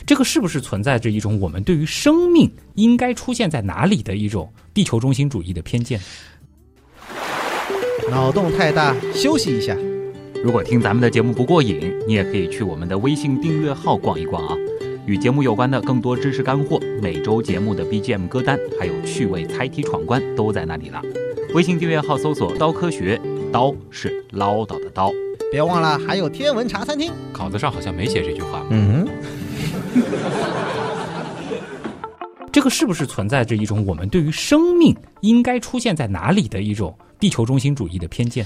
[0.07, 6.01] 这个是不是存在着一种我们对于生命应该出现在哪里的一种地球中心主义的偏见？
[8.11, 9.75] 脑洞太大，休息一下。
[10.45, 14.55] 如果听咱们的节目不过瘾，你也可以去我们的微信订阅号逛一逛啊。
[15.07, 21.01] 与节目有关的更多知识干货，每周节目的 BGM 歌单，还有趣味猜题闯关都在那里了。
[21.55, 23.19] 微信订阅号搜索“刀科学”，
[23.51, 25.11] 刀是唠叨的刀。
[25.51, 27.13] 别忘了还有天文茶餐厅。
[27.33, 28.65] 稿子上好像没写这句话。
[28.71, 29.07] 嗯，
[32.53, 38.45] 这个是不是存在着一种我们对于生命应该出现在哪里的一种地球中心主义的偏见？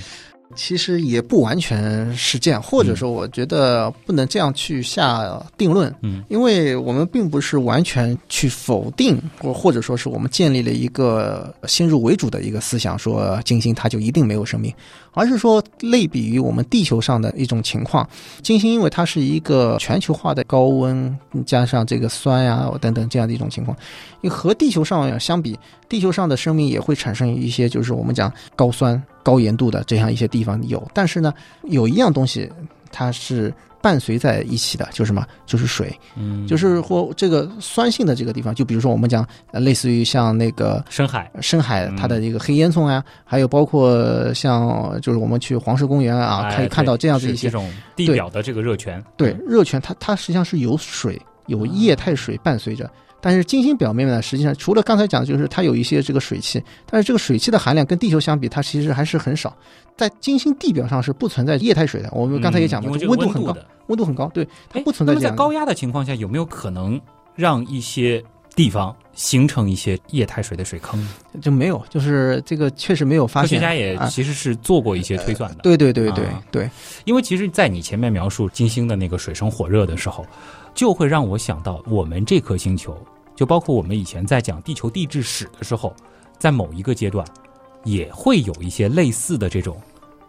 [0.55, 5.95] 其实也不完全是这样，或者说，我觉得不能这样去下定论。
[6.03, 14.75] 嗯，因为我们并不是完全去否定，或或者说是我们建立了一个先入为主的一个思想，说金星它就一定没有生命，
[15.13, 18.09] 而是说类比于我们地球上的一种情况，
[18.43, 23.77] 金星因为它是一个全球化的高温加上这个酸呀、等等这样的一种情况，
[24.23, 25.59] 因为和地球上相比，
[25.89, 32.51] 地球上的生命也会产生一些就是我们讲高酸、高盐度的这样一些地方有，但是呢，有一样东西
[32.91, 35.27] 它是伴随在一起的，就是什么？
[35.45, 35.95] 就是水。
[36.17, 41.31] 嗯就是或这个酸性的这个地方，就比如说我们讲，呃，类似于像那个深海。
[41.43, 49.05] 深海嗯它的这个黑烟囱啊，还有包括像就是我们去黄石公园啊，哎可以看到这样子一些这种地表的这个热泉。
[49.17, 52.91] 对热泉，它它实际上是有水有液态水伴随着。
[53.21, 59.57] 但是金星表面呢，实际上除了刚才讲的，就是它有一些这个水汽，但是这个水汽的含量跟地球相比，它其实还是很少。
[59.97, 62.09] 在金星地表上是不存在液态水的。
[62.13, 63.57] 我们刚才也讲了，嗯因为这个温度很高，
[63.89, 65.13] 温度很高，对，它哎不存在。
[65.13, 67.01] 那么在高压的情况下，有没有可能
[67.35, 68.23] 让一些
[68.59, 71.09] 地方形成一些液态水的水坑？
[71.41, 73.51] 就没有，就是这个确实没有发现。
[73.51, 75.59] 科学家也啊其实是做过一些推算的。
[75.63, 76.69] 对对对对啊对，
[77.05, 80.27] 因为其实，在你前面描述金星的那个水深火热的时候，
[80.75, 83.01] 就会让我想到我们这颗星球，
[83.37, 85.95] 就包括我们以前在讲地球地质史的时候，
[86.37, 87.25] 在某一个阶段，
[87.85, 89.81] 也会有一些类似的这种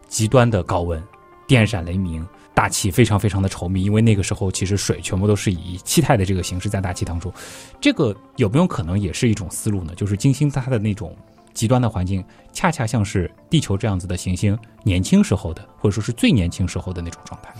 [0.07, 1.03] 极端的高温、
[1.47, 2.23] 电闪雷鸣。
[2.59, 7.31] 大气非常非常的稠密，因为那个时候其实水全部都是以气态的这个形式在大气当中。
[7.79, 9.93] 这个有没有可能也是一种思路呢？
[9.95, 11.15] 就是金星它的那种
[11.53, 17.55] 极端的环境，恰恰像是地球这样子的行星年轻时候的，或者说是最年轻时候的那种状态。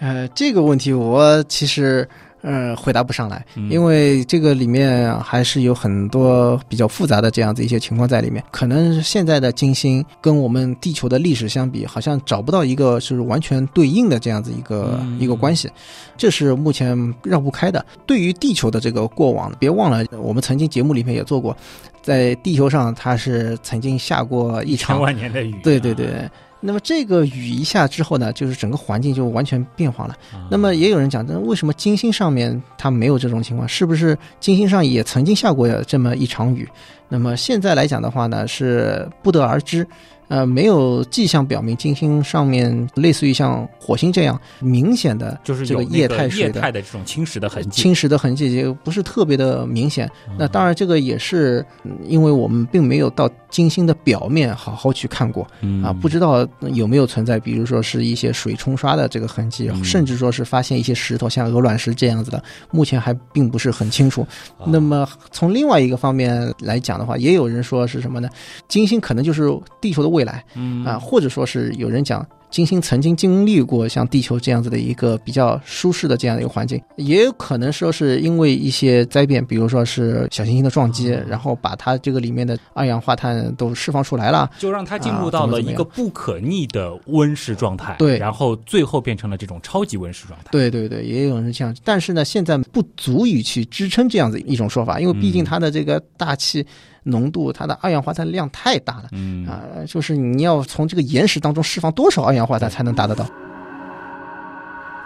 [0.00, 2.06] 呃，这个问题我其实
[2.42, 8.42] 呃回答不上来，嗯因为这个里面还是有很多比较复杂的这样子一些情况在里面。
[8.50, 15.70] 可能现在的金星跟我们地球的历史相比，好像找不到一个是完全对应的这样子一个、嗯一个关系，
[16.16, 17.84] 这是目前绕不开的。
[18.06, 21.56] 对于地球的这个过往，别忘了我们曾经节目里面也做过，
[22.02, 26.28] 在地球上它是曾经下过一场千万年的雨、对对对。
[26.64, 30.14] 那么这个雨一下之后呢，就是整个环境就完全变化了。
[30.32, 33.68] 啊那么也有人讲，那为什么金星上面它没有这种情况？
[33.68, 36.68] 是不是金星上也曾经下过这么一场雨？
[37.08, 39.86] 那么现在来讲的话呢，是不得而知。
[40.32, 47.82] 呃，没有迹象表明金星上面类似于像火星这样明显的就是有这个液态水的液态的这种侵蚀的痕迹。
[47.82, 50.10] 侵蚀的痕迹，也不是特别的明显。
[50.26, 55.46] 嗯那当然，这个也是嗯因为我们并没有到金星的表面好好去看过。
[55.60, 64.22] 嗯啊，不知道有没有存在，比如说是一些水冲刷的这个痕迹，嗯甚至说是发现一些石头，像鹅卵石这样子的，目前还并不是很清楚。
[64.56, 68.30] 啊那么从另外一个方面来讲的话，也有人说是什么呢？
[68.66, 70.44] 金星可能就是地球的未来。
[70.54, 70.84] 嗯。
[70.84, 87.96] 啊，或者说是有人讲金星曾经经历过像地球这样子的一个比较舒适的这样的一个环境，也有可能说是因为一些灾变，比如说是小行星的撞击，然后把它这个里面的二氧化碳都释放出来了，就让它进入到了一个不可逆的温室状态。
[87.98, 90.50] 对，然后最后变成了这种超级温室状态。
[90.52, 96.66] 对对对，也有人这样，但是呢，现在不足以去支撑这样子一种说法，因为毕竟它的这个大气。
[97.04, 103.26] 浓度，它的二氧化碳量太大了，嗯啊，就是你要从这个岩石当中释放多少二氧化它才能达得到？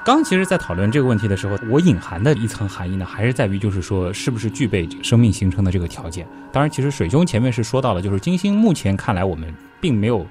[0.04, 6.26] 刚其实，在讨论这个问题的时候，我隐含的一层含义呢，还是在于就是说，是不是具备生命形成的这个条件？
[6.52, 10.24] 当然，其实水兄前面是说到了，就是金星目前看来，我们并没有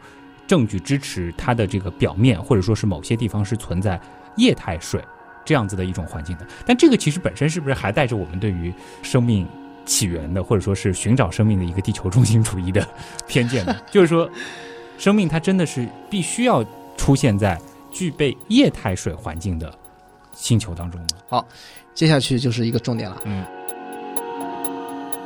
[0.48, 4.00] 证据支持它的这个表面，或者说是某些地方是存在
[4.38, 5.02] 液态水
[5.44, 6.48] 这样子的一种环境的。
[6.66, 9.48] 但这个其实本身是不是还带着我们对于生命？
[9.88, 12.84] 起源的，或者说是寻找生命的一个地球中心主义的
[13.28, 13.76] 偏见呢？
[13.92, 14.28] 就是说，
[14.98, 16.66] 生命它真的是必须要
[16.98, 17.60] 出现在
[17.92, 19.74] 具备液态水环境的
[20.34, 21.08] 星球当中吗？
[21.30, 21.46] 好，
[21.94, 23.22] 接下去就是一个重点了。
[23.26, 23.46] 嗯，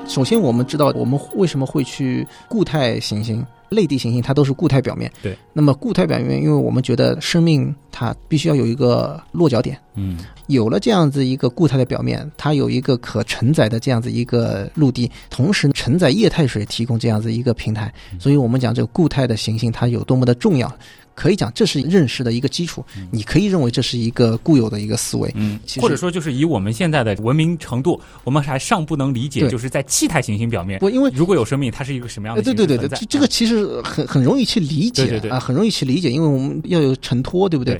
[0.07, 3.45] 首先我们知道我们为什么会去固态行星。
[3.69, 5.37] 类地行星它都是固态表面，对。
[5.53, 20.67] 那么固态表面，因为我们觉得生命它必须要有一个落脚点，嗯，有了这样子一个固态的表面，它有一个可承载的这样子一个陆地，同时承载液态水提供这样子一个平台，所以我们讲这个固态的行星它有多么的重要。
[21.15, 22.83] 可以讲，这是认识的一个基础。
[23.11, 32.41] 你可以认为这是一个固有的一个思维，嗯，或者说就是以我们现在的文明程度，我们还尚不能理解，就是在气态行星表面，不，因为如果有生命，它是一个什么样的？
[32.41, 37.79] 对对对对，这个其实很很容易去理解啊，很容易去理解，因为我们要有承托，对不对？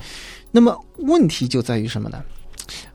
[0.51, 2.21] 那么问题就在于什么呢？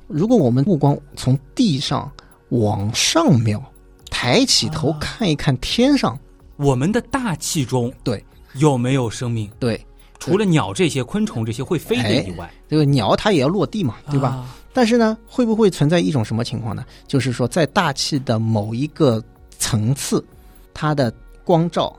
[0.09, 2.11] 如果我们目光从地上
[2.51, 3.62] 往上瞄，
[4.11, 6.18] 抬起头看一看天上，
[6.57, 8.23] 我们的大气中对
[8.57, 9.51] 有没有生命？
[9.59, 9.81] 对。
[10.18, 14.46] 除了鸟这些昆虫这些会飞的以外，这个鸟它也要落地嘛，对吧？
[14.72, 16.85] 但是呢，会不会存在一种什么情况呢？
[17.07, 19.22] 就是说，在大气的某一个
[19.59, 20.24] 层次，
[20.72, 21.12] 它的
[21.44, 21.94] 光照、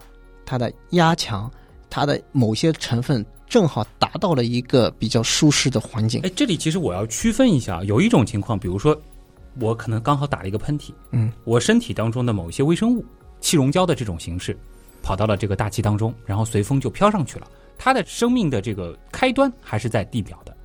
[0.45, 1.49] 它的压强、
[1.89, 6.19] 它的某些成分正好达到了一个比较舒适的环境。
[6.23, 8.99] 哎，这里其实我要区分一下，有一种情况，比如说
[9.59, 13.05] 我可能刚好打了一个喷嚏，嗯，我身体当中的某一些微生物
[13.39, 14.57] 气溶胶的这种形式，
[15.01, 17.47] 跑到了这个大气当中，然后随风就飘上去了。
[17.77, 20.55] 它的生命的这个开端还是在地表的，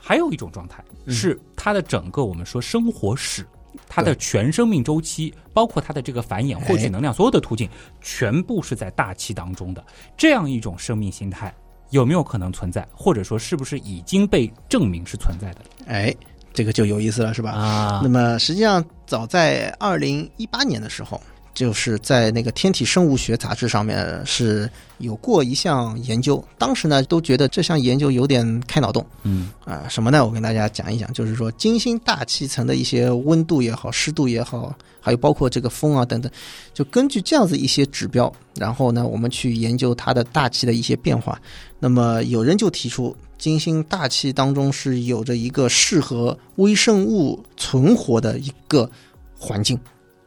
[0.00, 3.46] 还有一种状态是它的整个我们说生活史，
[3.88, 7.68] 它的全生命周期，包括它的这个繁衍、获取能量所有的途径，
[8.00, 9.84] 全部是在大气当中的。
[10.16, 11.54] 这样一种生命形态
[11.90, 15.60] 有没有可能存在，或者说是不是已经被证明是存在的？
[15.86, 16.14] 哎，
[16.52, 17.50] 这个就有意思了，是吧？
[17.52, 21.20] 啊，那么实际上早在二零一八年的时候。
[21.56, 30.22] 就是在那个《天体生物学》杂志上面是有过一项研究，当时呢都觉得这项研究有点开脑洞，嗯啊什么呢？
[30.22, 36.30] 我跟大家讲一讲，就是说金星大气层的一些温度也好、湿度也好，还有包括这个风啊等等，
[36.74, 41.40] 就根据这样子一些指标，然后呢我们去研究它的大气的一些变化。
[41.80, 48.90] 那么有人就提出，金星大气当中是有着一个适合微生物存活的一个
[49.38, 49.80] 环境。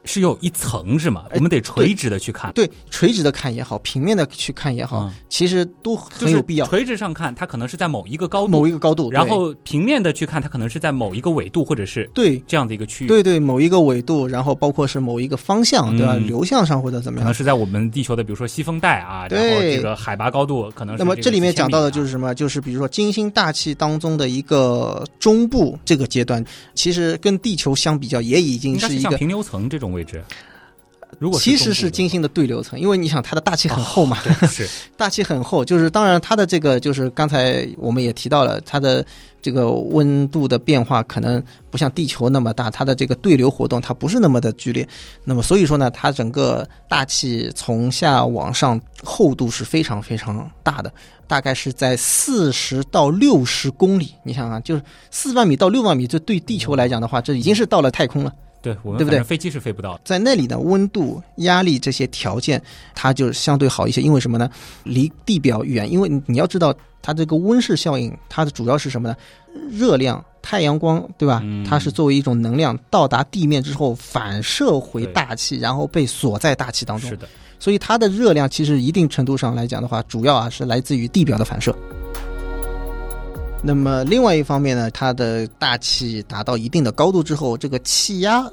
[0.06, 1.26] 是有一层是吗？
[1.34, 6.66] 我们得垂直的去看，对，垂直的看也好，平面的去看也好，其实都很有必要。
[6.68, 13.08] 垂直上看，它可能是在某一个高度，某一个高度，然后平面的去看，它可能是在某一个纬度，或者是对这样的一个区域。
[13.08, 16.16] 对对，某一个纬度，然后包括是某一个方向，对吧？
[16.16, 17.24] 流向上或者怎么样？
[17.24, 20.96] 可能是在我们地球的，比如说西风带啊，然后这个海拔高度可能。
[20.98, 22.34] 那么这里面讲到的就是什么？
[22.34, 30.24] 就是比如说金星大气当中的一个中部这个阶段，其实跟地球相比较，也已经是一个平流层这种位置。
[31.18, 39.04] 如果其实是金星的对流层，因为你想它的大气很厚嘛，是 大气很厚，就是当然它的这个就是刚才我们也提到了，它的
[39.42, 44.88] 这个温度的变化可能不像地球那么大，它的这个对流活动它不是那么的剧烈，
[45.24, 50.94] 那么所以说呢，它整个大气从下往上厚度是非常非常大的，
[51.28, 58.32] 大概是在四十到六十公里，你想啊，就是四万米到六万米，这对地球来讲的话，这已经是到了太空了。
[58.62, 59.24] 对，我们对不对？
[59.24, 60.02] 飞机是飞不到的。
[60.04, 62.62] 在那里的，温度、压力这些条件，
[62.94, 64.02] 它就相对好一些。
[64.02, 64.50] 因为什么呢？
[64.84, 65.90] 离地表远。
[65.92, 69.16] 因为你要知道，它这个温室效应，它的主要是什么呢？
[69.72, 71.44] 热量、太阳光，对吧？
[71.68, 77.10] 它是作为一种能量到达地面之后反射回大气，然后被锁在大气当中。
[77.10, 77.28] 是的。
[77.60, 81.76] 所以它的热量其实一定程度上来讲的话，主要啊是来自于地表的反射。
[83.62, 88.50] 那么另外一方面呢，它的大气达到一定的高度之后，这个气压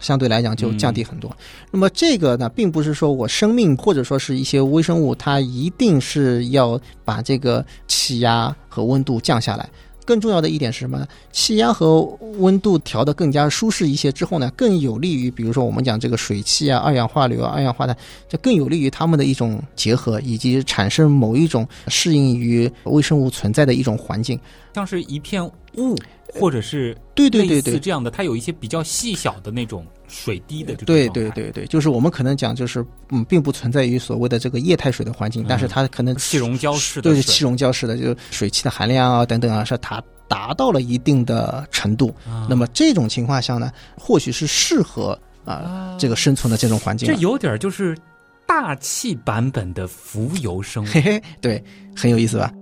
[0.00, 1.34] 相对来讲就降低很多。
[1.70, 9.68] 那么这个呢，并不是说我生命或者说是一些微生物，它一定是要把这个气压和温度降下来。
[10.08, 11.06] 更重要的一点是什么呢？
[11.32, 12.00] 气压和
[12.38, 17.94] 温度调得更加舒适一些之后呢，更有利于，比如说我们讲这个水汽啊、二氧化硫、二氧化碳，
[18.26, 24.40] 这更有利于它们的一种结合，以及产生某一种适应于微生物存在的一种环境，
[24.74, 25.44] 像是一片
[25.76, 25.94] 雾，
[26.32, 29.84] 或者是对对对对这样的，它有一些比较细小的那种。
[30.08, 42.14] 水滴的这种对对对对，就是我们可能讲就是嗯，并不存在于所谓的这个液态水的环境，但是它可能气溶胶式的，对气溶胶式的，就水汽的含量啊等等啊，是它达到了一定的程度。
[42.48, 47.06] 那么这种情况下呢，或许是适合啊这个生存的这种环境。
[47.06, 47.96] 这有点就是
[48.46, 51.62] 大气版本的浮游生物，嘿嘿，对，
[51.94, 52.52] 很有意思吧？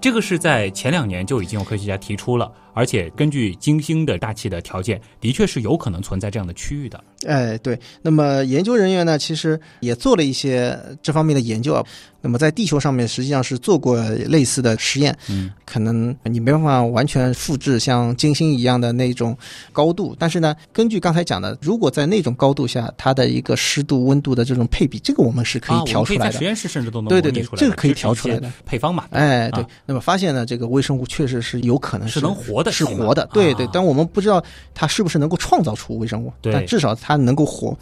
[0.00, 2.50] 这个是在前两年就已经有科学家提出了。
[2.72, 7.02] 而且根据金星的大气的条件，的确是有可能存在这样的区域的。
[7.26, 7.78] 哎，对。
[8.02, 11.84] 那么研究人员呢，其实也做了一些这方面的研究啊。
[12.22, 15.16] 那么在地球上面，实际上是做过类似的实验。
[15.30, 19.36] 嗯，可能你没办法完全复制像金星一样的那种
[19.72, 26.32] 高度，但是呢，根据刚才讲的，如果在那种高度下，它的一个湿度、温度的这种配比，这个我们是可以调出来的。
[26.32, 29.06] 实验室甚至都能对对对，这个可以调出来的配方嘛？
[29.12, 29.64] 哎，对。
[29.86, 33.28] 那么发现呢，这个微生物确实是有可能是能活的，是活的。
[33.32, 34.42] 对对，但我们不知道
[34.74, 37.76] 它是不是能够创造出微生物，但至少它能够活。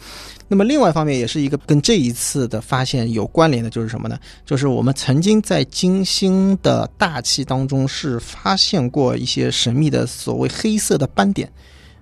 [0.47, 4.17] 那么另外一方面，也是一个跟这一次的发现有关联的，就是什么呢？
[4.45, 11.51] 就是我们曾经在金星的大气当中是发现过一些神秘的所谓黑色的斑点，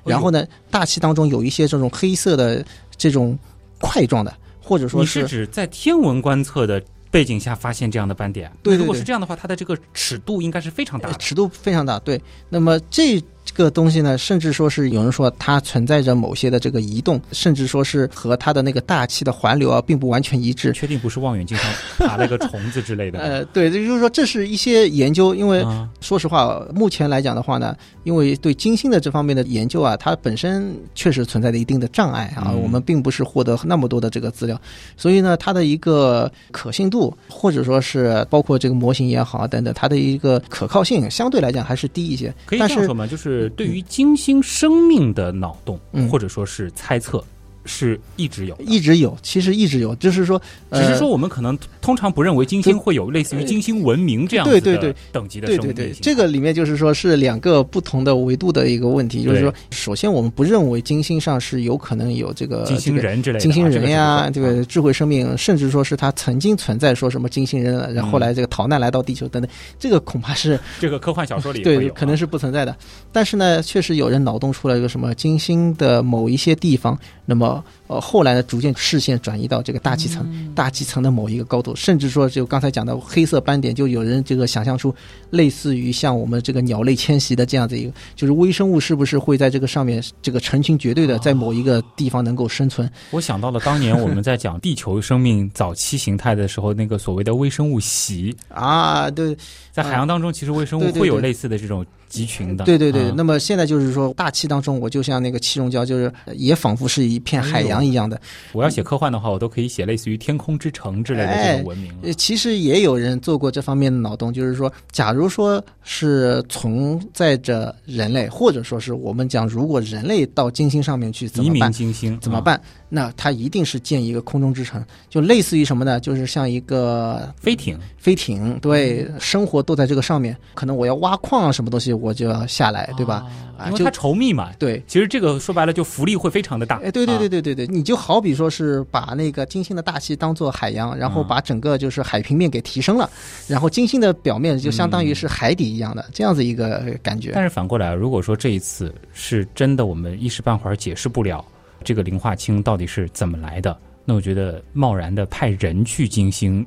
[0.05, 2.65] 然后呢，大气当中有一些这种黑色的
[2.95, 3.37] 这种
[3.79, 6.81] 块状的，或者说是指在天文观测的。
[7.17, 11.97] 背景下发现这样的斑点，对，如果是这样的话，它的这个尺度应该是非常大，尺度非常大。
[11.97, 13.19] 对，那么这。
[13.55, 20.71] 这个东西呢，甚至说是有人说它存在着某些的这个移动，甚至说是和它的那个大气的环流啊，并不完全一致。
[20.73, 23.17] 确定不是望远镜上爬了个虫子之类的？
[23.19, 25.33] 呃，对，也就是说这是一些研究。
[25.33, 25.65] 因为
[26.01, 34.59] 说实话，目前来讲的话呢，因为对金星的这方面的研究啊，它本身确实存在着一定的障碍啊，我们并不是获得那么多的这个资料，
[34.95, 42.31] 所以呢，它的一个可信度，或者说是包括这个模型也好等等，它的一个可靠性相对来讲还是低一些。
[42.45, 43.07] 可以这样说吗？
[43.07, 43.36] 就是。
[43.49, 45.79] 对于金星生命的脑洞，
[46.09, 47.23] 或者说是猜测。
[47.67, 50.41] 是一直有，一直有，其实一直有，就是说，
[50.71, 54.95] 只是说我们可能通常不认为金星会有类似于金星文明这样对对对。
[55.11, 55.61] 等级的生物。
[55.61, 55.73] 对。
[55.73, 72.75] 对对，这个里面就是说是两个不同的维度的一个问题，就是说，首先我们不认为金星上是有可能有这个金星人之类的金星人呀，这个智慧生命，甚至说是它曾经存在，说什么金星人，然后后来这个逃难来到地球等等，这个恐怕是 这个科幻小说里对可能是不存在的。
[73.11, 76.97] 但是呢，确实有人脑洞出来一个什么金星的某一些地方，
[77.27, 77.63] 那么。
[77.89, 84.93] 呃，后来呢，逐渐视线转移到这个大气层，大气层的某一个高度，甚至说就刚才讲的黑色斑点，就有人这个想象出
[85.29, 92.91] 类似于像我们这个鸟类迁徙的这样子一个，就是微生物是不是会在这个上面这个成群结队的在某一个地方能够生存？
[93.11, 99.33] 我想到了当年我们在讲地球生命早期形态的时候，那个所谓的微生物席啊，对，
[99.71, 101.85] 在海洋当中，其实微生物会有类似的这种。
[102.07, 103.11] 集群的，对对对。
[103.11, 108.19] 那么现在就是说，大气当中，我就像那个气溶胶，就是也仿佛是一片海洋一样的。
[108.53, 111.91] 我要写科幻的话，我都可以写类似于天空之城之类的这种文明。
[112.01, 121.71] 呃，其实也有人做过这方面的脑洞，就是说，假如说是存在着人类，或者说是我们讲，如果人类到金星上面去怎么办？
[121.71, 122.59] 金星怎么办？
[122.89, 125.99] 那它一定是建一个空中之城，就类似于什么呢？
[125.99, 130.35] 就是像一个飞艇，飞艇对，生活都在这个上面。
[130.53, 133.25] 可能我要挖矿啊，什么东西我就要下来，对吧？
[133.67, 134.51] 因为它稠密嘛。
[134.59, 136.77] 对，其实这个说白了就浮力会非常的大。
[136.77, 143.09] 哎，对对对对对对，你就好比说是把那个金星的大气当做海洋，然后把整个就是海平面给提升了，
[143.47, 147.31] 然后金星的表面就相当于是海底一样的这样子一个感觉。
[147.33, 151.43] 但是反过来，如果说这一次是真的，我们一时半会儿解释不了。
[151.83, 153.77] 这个磷化氢到底是怎么来的？
[154.05, 156.65] 那我觉得贸然的派人去金星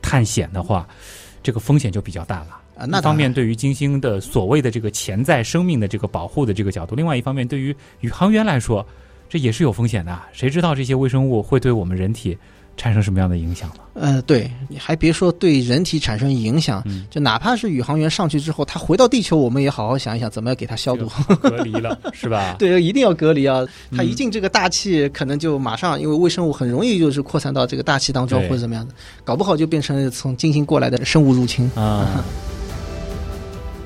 [0.00, 0.88] 探险的话，
[1.42, 2.60] 这个风险就比较大了。
[2.78, 8.86] 啊，那方面对于金星的所谓的这个潜在生命的这个保护的这个角度，另外一方面对于宇航员来说，
[9.28, 10.18] 这也是有风险的。
[10.32, 12.38] 谁知道这些微生物会对我们人体？
[12.78, 13.74] 产生什么样的影响吗？
[13.94, 21.10] 呃，对，你还别说对人体产生影响，就哪怕是宇航员上去之后，他回到地球，我们也好好想一想，怎么样给他消毒、
[21.40, 22.54] 隔离了， 是吧？
[22.58, 23.66] 对，一定要隔离啊！
[23.94, 32.24] 他一进这个大气，可能就马上，因为微生物很容易就是扩散到这个大气当中，或者怎么样的，搞不好就变成从金星过来的生物入侵啊。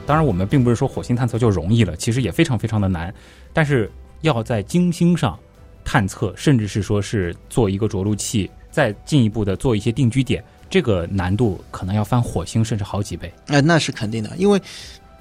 [0.05, 3.13] 当然，我们并不是说火星探测就容易了，其实也非常非常的难。
[3.55, 3.91] 但是
[4.21, 5.39] 要在金星上
[5.85, 13.33] 探测，甚至是说是做一个着陆器，再进一步的做一些定居点，这个难度可能要翻火星甚至好几倍。
[13.47, 14.61] 哎、那是肯定的，因为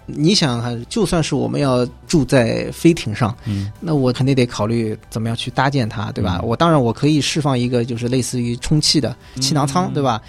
[0.08, 6.40] 你想哈，就算是我们要住在飞艇上，嗯，那我肯定得考虑怎么样去搭建它，对吧？
[6.42, 10.22] 嗯我当然我可以释放一个就是类似于充气的气囊舱，嗯对吧？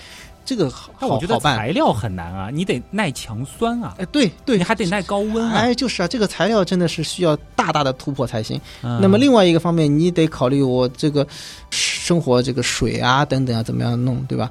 [0.45, 1.41] 这个好但我觉得好。
[1.41, 5.53] 材料很难啊，你得耐强酸啊，哎，对对你，还得耐高温啊。
[5.55, 8.61] 哎，就是啊，这个材料真的是需要大大的突破才行。
[8.83, 11.27] 嗯那么另外一个方面，你得考虑我这个
[11.71, 14.51] 生活这个水啊等等啊怎么样弄，对吧？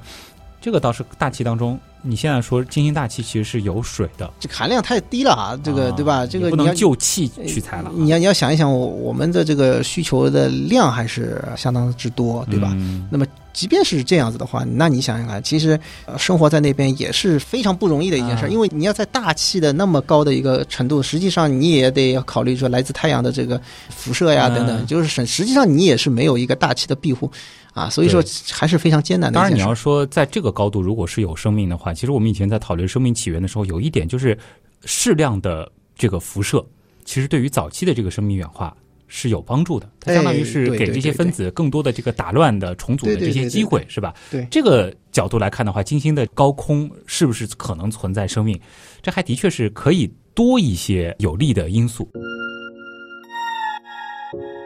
[0.60, 6.24] 这个倒是大气当中，你现在说金星大气其实是有水的，这个含量太低了啊，这个、啊对吧？
[6.24, 12.70] 这个不能就气取材了啊，你要你要想一想，我我们的这个需求的量还是相当之多，对吧？
[12.76, 18.48] 嗯那么即便是这样子的话，那你想想看，其实、呃、生活在那边也是非常不容易的一件事，啊。
[18.48, 27.30] 因为你要在大气的那么高的一个程度，实际上你也得要考虑说来自太阳的这个辐射呀、嗯等等，就是实实际上你也是没有一个大气的庇护
[27.74, 29.54] 啊，所以说还是非常艰难的当然。
[29.54, 34.36] 你要说在这个高度，如果是有生命的话，其实我们以前在讨论生命起源的时候，有一点就是
[34.84, 36.64] 适量的这个辐射，
[37.04, 38.74] 其实对于早期的这个生命演化
[39.14, 39.86] 是有帮助的。
[40.00, 44.14] 它相当于是给这些分子更多的这个打乱的、重组的这些机会，是吧？
[44.30, 48.58] 对这个角度来看的话，金星的高空是不是可能存在生命？
[49.02, 52.08] 这还的确是可以多一些有利的因素。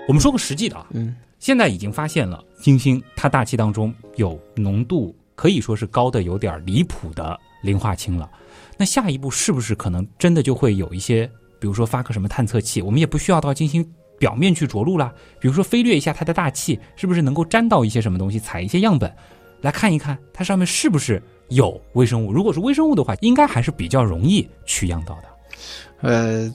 [0.07, 8.30] 我们说个实际的啊，嗯，现在已经发现了金星它大气当中有浓度可以说是高的有点离谱的磷化氢了。
[8.78, 11.26] 那下一步是不是可能真的就会有一些，
[11.59, 13.84] 比如说发个什么探测器，我们也不需要到金星
[14.19, 19.12] 表面去着陆啦，比如说飞掠一下它的大气，是不是能够沾到一些什么东西，采一些样本，
[19.61, 22.33] 来看一看它上面是不是有微生物？
[22.33, 25.23] 如果是微生物的话，应该还是比较容易取样到的。
[26.03, 26.55] 呃，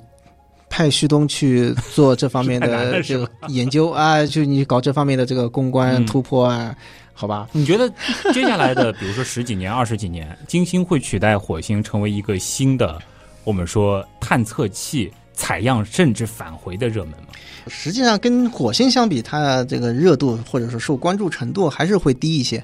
[0.70, 6.76] 派旭东去做这方面的这个研究啊，就你搞这方面的这个公关嗯突破啊，
[7.14, 7.50] 好吧？
[7.52, 7.92] 你觉得
[8.34, 13.02] 接下来的，比如说十几年、二十几年，金星会取代火星成为一个新的，
[13.44, 17.31] 我们说探测器采样甚至返回的热门吗？
[17.68, 22.64] 实际上跟火星相比，它这个热度或者说受关注程度还是会低一些。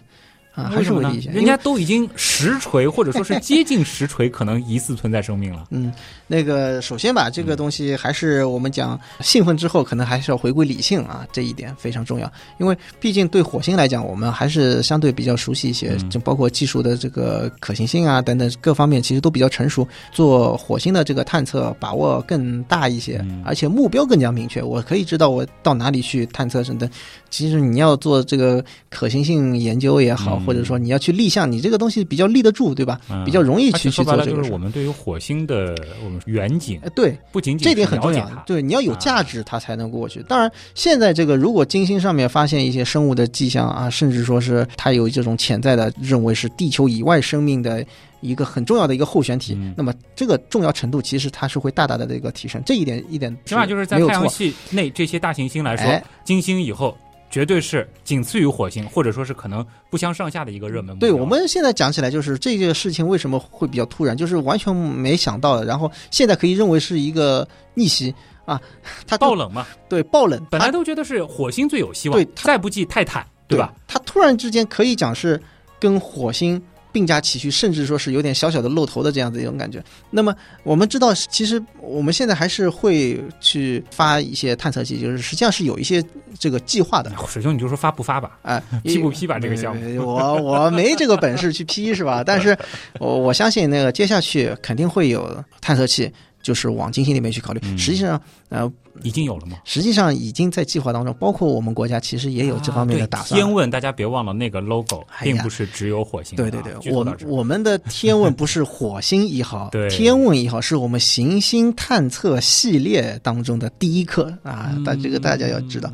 [0.58, 1.30] 啊，还是会低一些。？
[1.30, 5.66] 人家都已经实锤，或者说是接近实锤，可能疑似存在生命了。
[5.72, 5.93] 嗯，
[6.26, 12.32] 那个首先吧，这个东西还是我们讲兴奋之后，可能还是要回归理性啊，这一点非常重要。
[12.58, 19.88] 因为毕竟对火星来讲，我们还是相对比较熟悉一些，嗯就包括技术的这个可行性啊等等各方面，其实都比较成熟。
[20.12, 24.64] 做火星的这个探测把握更大一些，嗯而且目标更加明确。
[24.64, 26.89] 我可以知道我到哪里去探测等等。
[27.30, 33.00] 其实你要做这个可行性研究也好，嗯或者说你要去立项，你这个东西比较立得住，对吧？
[33.12, 34.36] 嗯比较容易去去做这个事儿。
[34.38, 38.26] 就是我们对于火星的我们远景哎，，对，不仅仅这点很重要。
[38.45, 40.24] 对，你要有价值，它才能过去。
[40.24, 47.86] 当然，现在这个如果金星上面发现一些生物的迹象啊，甚至说是它有这种潜在的认为是地球以外生命的
[48.22, 52.62] 一个很重要的一个候选体，嗯那么这个重要程度其实它是会大大的这个提升。
[52.66, 53.98] 这一点一点起码就是在。
[54.08, 56.98] 太阳系内这些大行星来说，哎金星以后
[57.30, 60.97] 绝对是仅次于火星，或者说是可能不相上下的一个热门。
[60.97, 65.65] 对我们现在讲起来，就是这个事情为什么会比较突然，就是完全没想到的。
[65.65, 68.13] 然后现在可以认为是一个逆袭
[68.45, 68.59] 啊，
[69.05, 73.73] 它爆冷嘛，对爆冷，本来都觉得是火星最有希望，对再不济泰坦，对吧？？
[73.88, 75.41] 它突然之间可以讲是
[75.80, 76.61] 跟火星
[76.98, 79.84] 并驾齐驱，甚至说是有点小小的露头的这样子一种感觉。
[80.10, 86.04] 那么我们知道，其实我们现在还是会去发一些探测器，就是实际上是有一些
[86.39, 87.12] 这个计划的。
[87.28, 89.86] 水兄，你就说发不发吧哎，批不批吧这个项目
[90.16, 92.24] 呃我我没这个本事去批是吧？
[92.24, 92.58] 但是
[93.00, 97.62] 我我相信那个接下去肯定会有探测器，就是往金星那边去考虑。
[97.66, 98.20] 嗯实际上，
[98.50, 98.72] 呃，
[99.04, 99.58] 已经有了吗？
[99.64, 103.39] 实际上已经在计划当中，包括我们国家其实也有这方面的打算。
[103.39, 106.36] 啊天问，大家别忘了那个 logo，并不是只有火星。
[106.36, 115.91] 对对对，我们我们的天问不是火星一号， 对天问一号是我们行星探测系列当中的第一颗啊，嗯但这个大家要知道。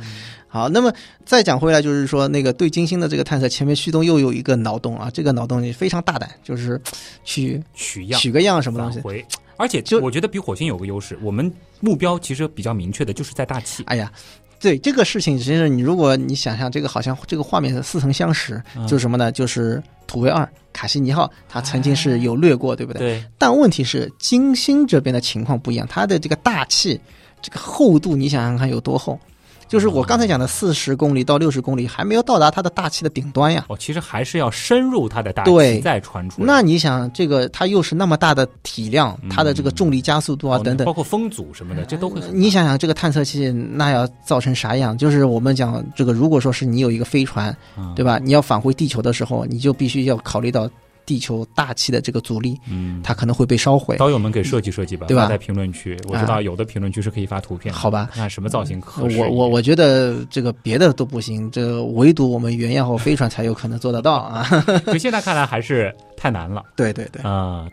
[0.47, 0.93] 好，那么
[1.25, 6.79] 再讲回来，就是说那个对金星的这个探测，前面旭东又有一个脑洞啊，这个脑洞也非常大胆，就是
[7.23, 9.01] 去取样取个样什么东西。
[9.57, 13.83] 而且就我觉得比火星有个优势，我们目标其实比较明确的，就是在大气。
[13.85, 14.11] 哎呀，
[14.59, 19.31] 对这个事情，其实你如果你想象这个好像这个画面似曾相识，嗯就是什么呢？
[19.31, 22.99] 就是土卫二卡西尼号，它曾经是有掠过，对不对？
[22.99, 26.99] 对，但问题是，金星这边的情况不一样，它的这个大气
[27.41, 29.19] 这个厚度，你想想看有多厚？
[29.73, 33.65] 就是我刚才讲的四十公里到六十公里，还没有到达它的大气的顶端呀。
[33.69, 36.45] 哦，其实还是要深入它的大对气再传出来。
[36.45, 44.95] 那你想，这个它又是那么大的体量，它的这个重力加速度啊哦等等包，括风阻什么的，这都会很你想想这个探测器那要造成啥样？
[44.95, 48.19] 就是我们讲这个，如果说是你有一个飞船，嗯对吧？
[48.19, 50.69] 你要返回地球的时候，你就必须要考虑到
[51.05, 53.97] 地球大气的这个阻力，嗯，它可能会被烧毁。
[53.97, 55.97] 导友们给设计设计吧，对吧发在评论区。
[56.07, 59.19] 我知道有的评论区是可以发图片，好吧看看什么造型合适。
[59.19, 64.45] 我我我觉得这个别的都不行，这唯独我们原样号飞船才有可能做得到啊！
[64.87, 67.67] 就现在看来还是太难了对对对，啊。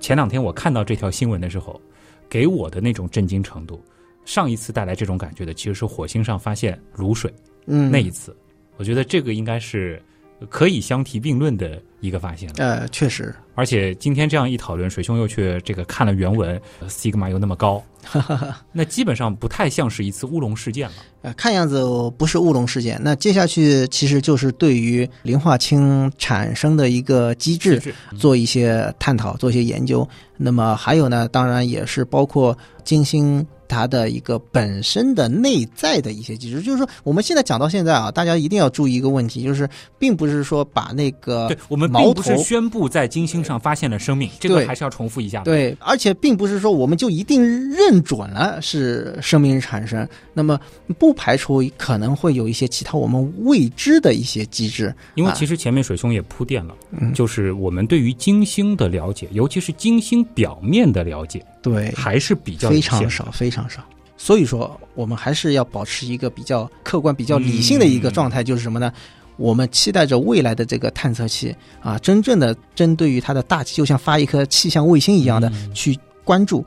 [0.00, 1.80] 前两天我看到这条新闻的时候，
[2.28, 3.82] 给我的那种震惊程度，
[4.26, 7.32] 上一次带来这种感觉的其实是火星上发现卤水
[7.66, 8.36] 嗯，那一次，
[8.76, 10.00] 我觉得这个应该是
[10.48, 12.54] 可以相提并论的一个发现了。
[12.58, 17.82] 呃，确实，而且今天这样一讨论，水兄又去这个看了原文呃，sigma 又那么高，
[18.72, 20.94] 那基本上不太像是一次乌龙事件了。
[21.22, 21.82] 呃，看样子
[22.18, 23.00] 不是乌龙事件。
[23.02, 27.80] 那接下去其实就是对于磷化氢产生的一个机制
[28.18, 30.06] 做一些探讨，做一些研究。
[30.36, 36.60] 那么还有呢，当然也是包括金星它的一个本身的内在的一些机制。
[36.60, 39.66] 就是说，我们现在讲到现在啊，大家一定要注意一个问题，就是
[39.98, 45.44] 并不是说把那个对我们矛并不是宣布在金星上发现了生命，这个还是要重复一下的。
[45.44, 50.58] 对，而且并不是说我们就一定认准了是生命产生，那么
[50.98, 54.94] 不排除可能会有一些其他我们未知的一些机制。
[55.14, 63.82] 因为啊其实前面水兄也铺垫了，嗯就是我们对于金星的了解，尤其是金星表面的了解，对，还是比较非常少，非常少。
[64.16, 68.92] 所以说，我们还是要保持一个比较客观、比较理性的一个状态，就是什么呢？
[69.36, 75.74] 我们期待着未来的这个探测器啊，真正的针对于它的大气，就像发一颗气象卫星一样的嗯。
[75.74, 76.64] 去关注。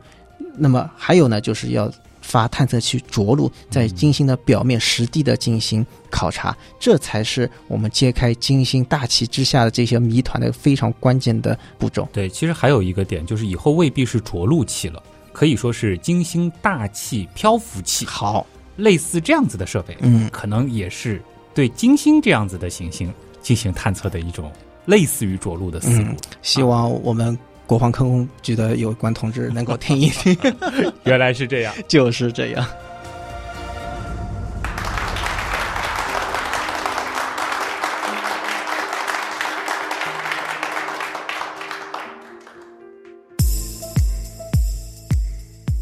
[0.57, 1.91] 那么还有呢，就是要
[2.21, 12.07] 发探测器着陆在金星的表面实地的进行考察，这才是我们揭开金星大气之下的这些谜团的非常关键的步骤。
[12.11, 15.01] 对，其实还有一个点，就是以后未必是着陆器了，
[15.31, 18.45] 可以说是金星大气漂浮器，好，
[18.75, 21.21] 类似这样子的设备，嗯，可能也是
[21.57, 24.51] 对金星这样子的行星进行探测的一种
[24.85, 26.03] 类似于着陆的思路。
[26.03, 27.35] 嗯希望我们
[27.65, 30.37] 国防科工局的有关同志能够听一听。
[31.05, 31.73] 原来是这样。
[31.89, 32.63] 就是这样。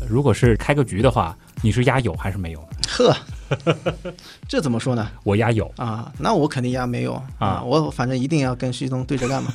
[0.07, 2.69] 如果是开个局的话，你是压有还是没有？
[2.87, 3.13] 呵，
[4.47, 5.09] 这怎么说呢？
[5.23, 5.71] 我压有。
[5.77, 9.53] 啊，那我肯定压没有啊我反正一定要跟徐东对着干嘛。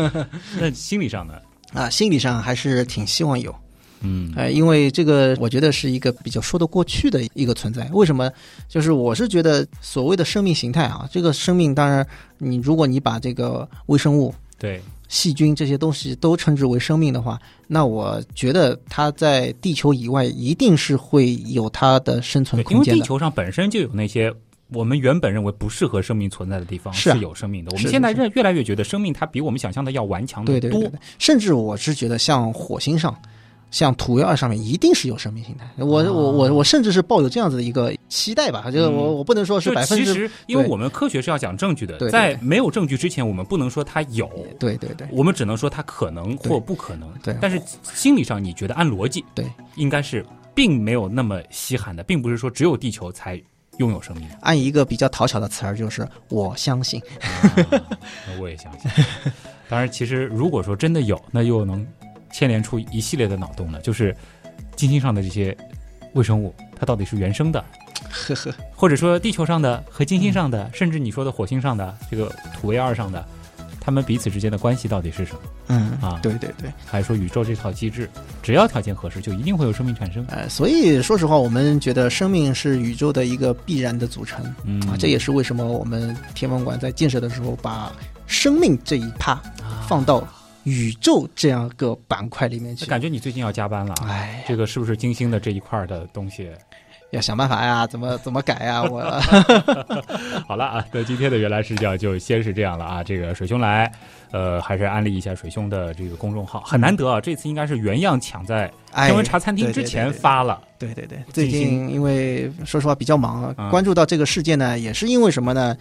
[0.58, 1.34] 那心理上呢？
[1.72, 3.54] 啊，心理上还是挺希望有，
[4.02, 7.88] 嗯哎，因为这个我觉得是一个比较说得过去的一个存在。
[7.92, 8.30] 为什么？
[8.68, 12.06] 就是我是觉得所谓的生命形态啊，这个生命当然
[12.36, 14.82] 你如果你把这个微生物、对，
[15.12, 22.98] 细菌这些东西都称之为生命的话，那我觉得它在地球以外一定是会有它的生存，空间的。
[22.98, 24.32] 地球上本身就有那些
[24.70, 27.70] 我们原本认为不适合生命存在的地方是啊有生命的。
[27.72, 30.58] 我们现在认越来越觉得生命它比我们想象的要顽强的多。
[30.58, 33.14] 对对对对，甚至我是觉得像火星上。
[33.72, 47.10] 像土卫二上面一定是有生命形态，我啊我我我甚至是抱有这样子的一个期待吧，就是我嗯我不能说是百分之其实，因为我们科学是要讲证据的，在没有证据之前，我们不能说它有，对对对我们只能说它可能或不可能。
[47.22, 47.60] 对但是
[47.94, 53.42] 心理上，你觉得按逻辑，对，应该是并没有那么稀罕的，并不是说只有地球才
[53.78, 54.28] 拥有生命。
[54.42, 57.00] 按一个比较讨巧的词儿，就是我相信。
[58.38, 58.90] 我也相信。
[59.68, 61.86] 当然，其实如果说真的有，那又能
[62.32, 64.14] 牵连出一系列的脑洞了，就是
[64.74, 65.56] 金星上的这些
[66.14, 67.64] 微生物，它到底是原生的，
[68.10, 73.24] 呵呵，或者说地球上的和金星上的，甚至你说的火星上的这个土卫二上的，
[73.80, 75.40] 它们彼此之间的关系到底是什么？
[75.68, 78.10] 嗯啊对对对，还是说宇宙这套机制，
[78.42, 80.22] 只要条件合适，就一定会有生命产生？
[80.28, 87.90] 呃，所以说实话，我们觉得生命是宇宙的一个必然的组成嗯啊，这也是为什么我们天文馆在建设的时候把
[88.26, 89.40] 生命这一趴
[89.88, 90.26] 放到
[90.64, 92.86] 宇宙这样个板块里面去。
[92.86, 94.08] 感觉你最近要加班了啊。
[94.08, 96.50] 哎，这个是不是金星的这一块的东西？
[97.10, 98.82] 要想办法呀，怎么 怎么改呀？
[98.84, 99.02] 我
[100.48, 103.04] 好了啊，那今天的原来视角就先是这样了啊。
[103.04, 103.92] 这个水兄来，
[104.30, 110.62] 呃，还是安利一下水兄的这个公众号，很难得啊，这次应该是原样抢在哎天文茶餐厅之前对对对发了。
[110.78, 115.76] 对对对，最近因为说实话比较忙啊，关注到这个事件呢，也是因为什么呢？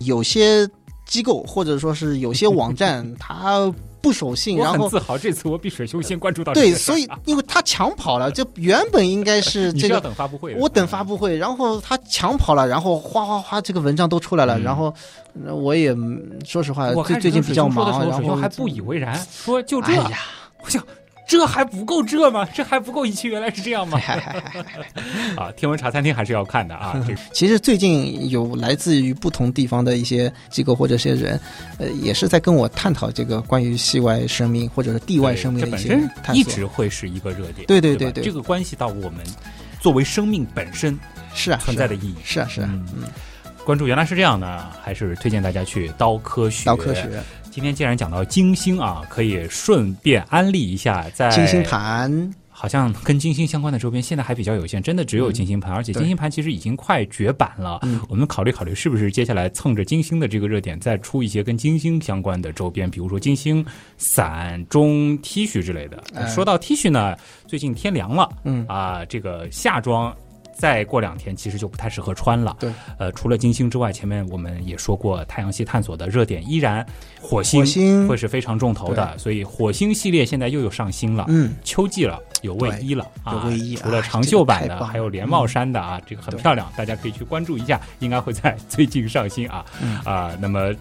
[0.00, 0.68] 有些
[1.06, 3.72] 机构或者说是有些网站， 它
[4.04, 10.08] 不守信，然后很自豪，这次我比水兄先关注到对，所以 因为他抢跑了，就原本应该是 你是要这个。
[10.08, 14.62] 等发布会，我等发布会，然后他抢跑了，然后哗哗哗，这个文章都出来了，嗯。
[14.62, 14.92] 然后
[15.46, 20.18] 呃我也嗯说实话，我最最近比较忙，然后还不以为然，说就这哎，呀，
[20.62, 20.84] 我想
[21.26, 22.46] 这还不够这吗？
[22.54, 23.98] 这还不够一期，原来是这样吗？
[25.36, 26.94] 啊，天文茶餐厅还是要看的啊，
[27.32, 31.40] 其实最近有来自于不同地方的一些机构或者些人，
[31.78, 36.36] 呃，也是在跟我探讨这个关于系外生命或者是地外生命的一些这本身探索。
[36.36, 39.18] 一直会是一个热点，对对对对对这个关系到我们
[39.80, 40.98] 作为生命本身
[41.34, 42.16] 是啊，存在的意义。
[42.22, 43.08] 是啊是啊，嗯嗯，
[43.64, 46.66] 关注原来是这样呢，还是推荐大家去刀科学。
[46.66, 47.08] 刀科学、
[47.50, 57.80] 今天既然讲到金星啊，可以顺便安利一下，在金星盘，好像跟金星相关的周边现在还比较有限，真的只有金星盘，而且金星盘其实已经快绝版了。
[57.84, 63.64] 嗯我们考虑考虑，是不是接下来蹭着金星的这个热点，再出一些跟金星相关的周边，比如说金星
[63.96, 66.04] 伞、中 T 恤之类的。
[66.14, 70.14] 哎说到 T 恤呢，最近天凉了嗯，啊，这个夏装。
[70.54, 72.56] 再过两天，其实就不太适合穿了。
[72.58, 76.84] 对，呃，除了金星之外，前面我们也说过，太阳系探索的热点依然
[77.20, 81.24] 火星会是非常重头的，所以火星系列现在又有上新了。
[81.28, 90.32] 嗯，秋季了，有卫衣了啊，有卫衣啊除了长袖版的，还有连帽衫的啊，这个很漂亮，大家可以去关注一下，应该会在最近上新啊嗯啊。
[90.40, 90.72] 那么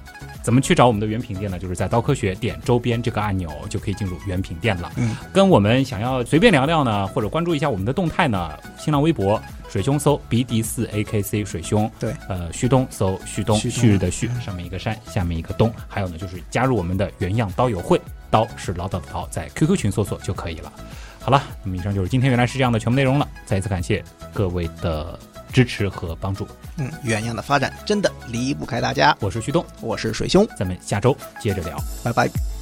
[0.42, 1.58] 怎么去找我们的原品店呢？
[1.58, 4.92] 就是在刀科学点周边这个按钮就可以进入原品店了。
[4.98, 18.00] 嗯，跟我们想要随便聊聊呢，或者关注一下我们的动态呢，新浪微博水兄搜 BD 四 AKC 水兄，对，呃，旭东搜旭东，旭日的旭，上面一个山，下面一个东，还有呢就是加入我们的原样刀友会，
[18.30, 20.72] 刀是唠叨的刀，在 QQ 群搜索就可以了。
[21.20, 24.04] 好了，那么以上就是今天原来是这样的全部内容了，再一次感谢
[24.34, 25.18] 各位的
[25.52, 26.48] 支持和帮助，
[26.78, 29.16] 嗯，原样的发展真的离不开大家。
[29.20, 31.78] 我是旭东，我是水兄，咱们下周接着聊。
[32.04, 32.53] 拜拜。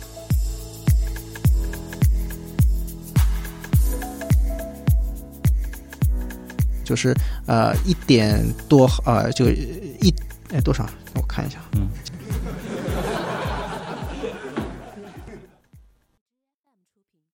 [6.92, 7.16] 就是
[7.48, 10.14] 呃一点多呃就一
[10.54, 10.86] 哎多少？
[11.16, 11.88] 我看一下，嗯。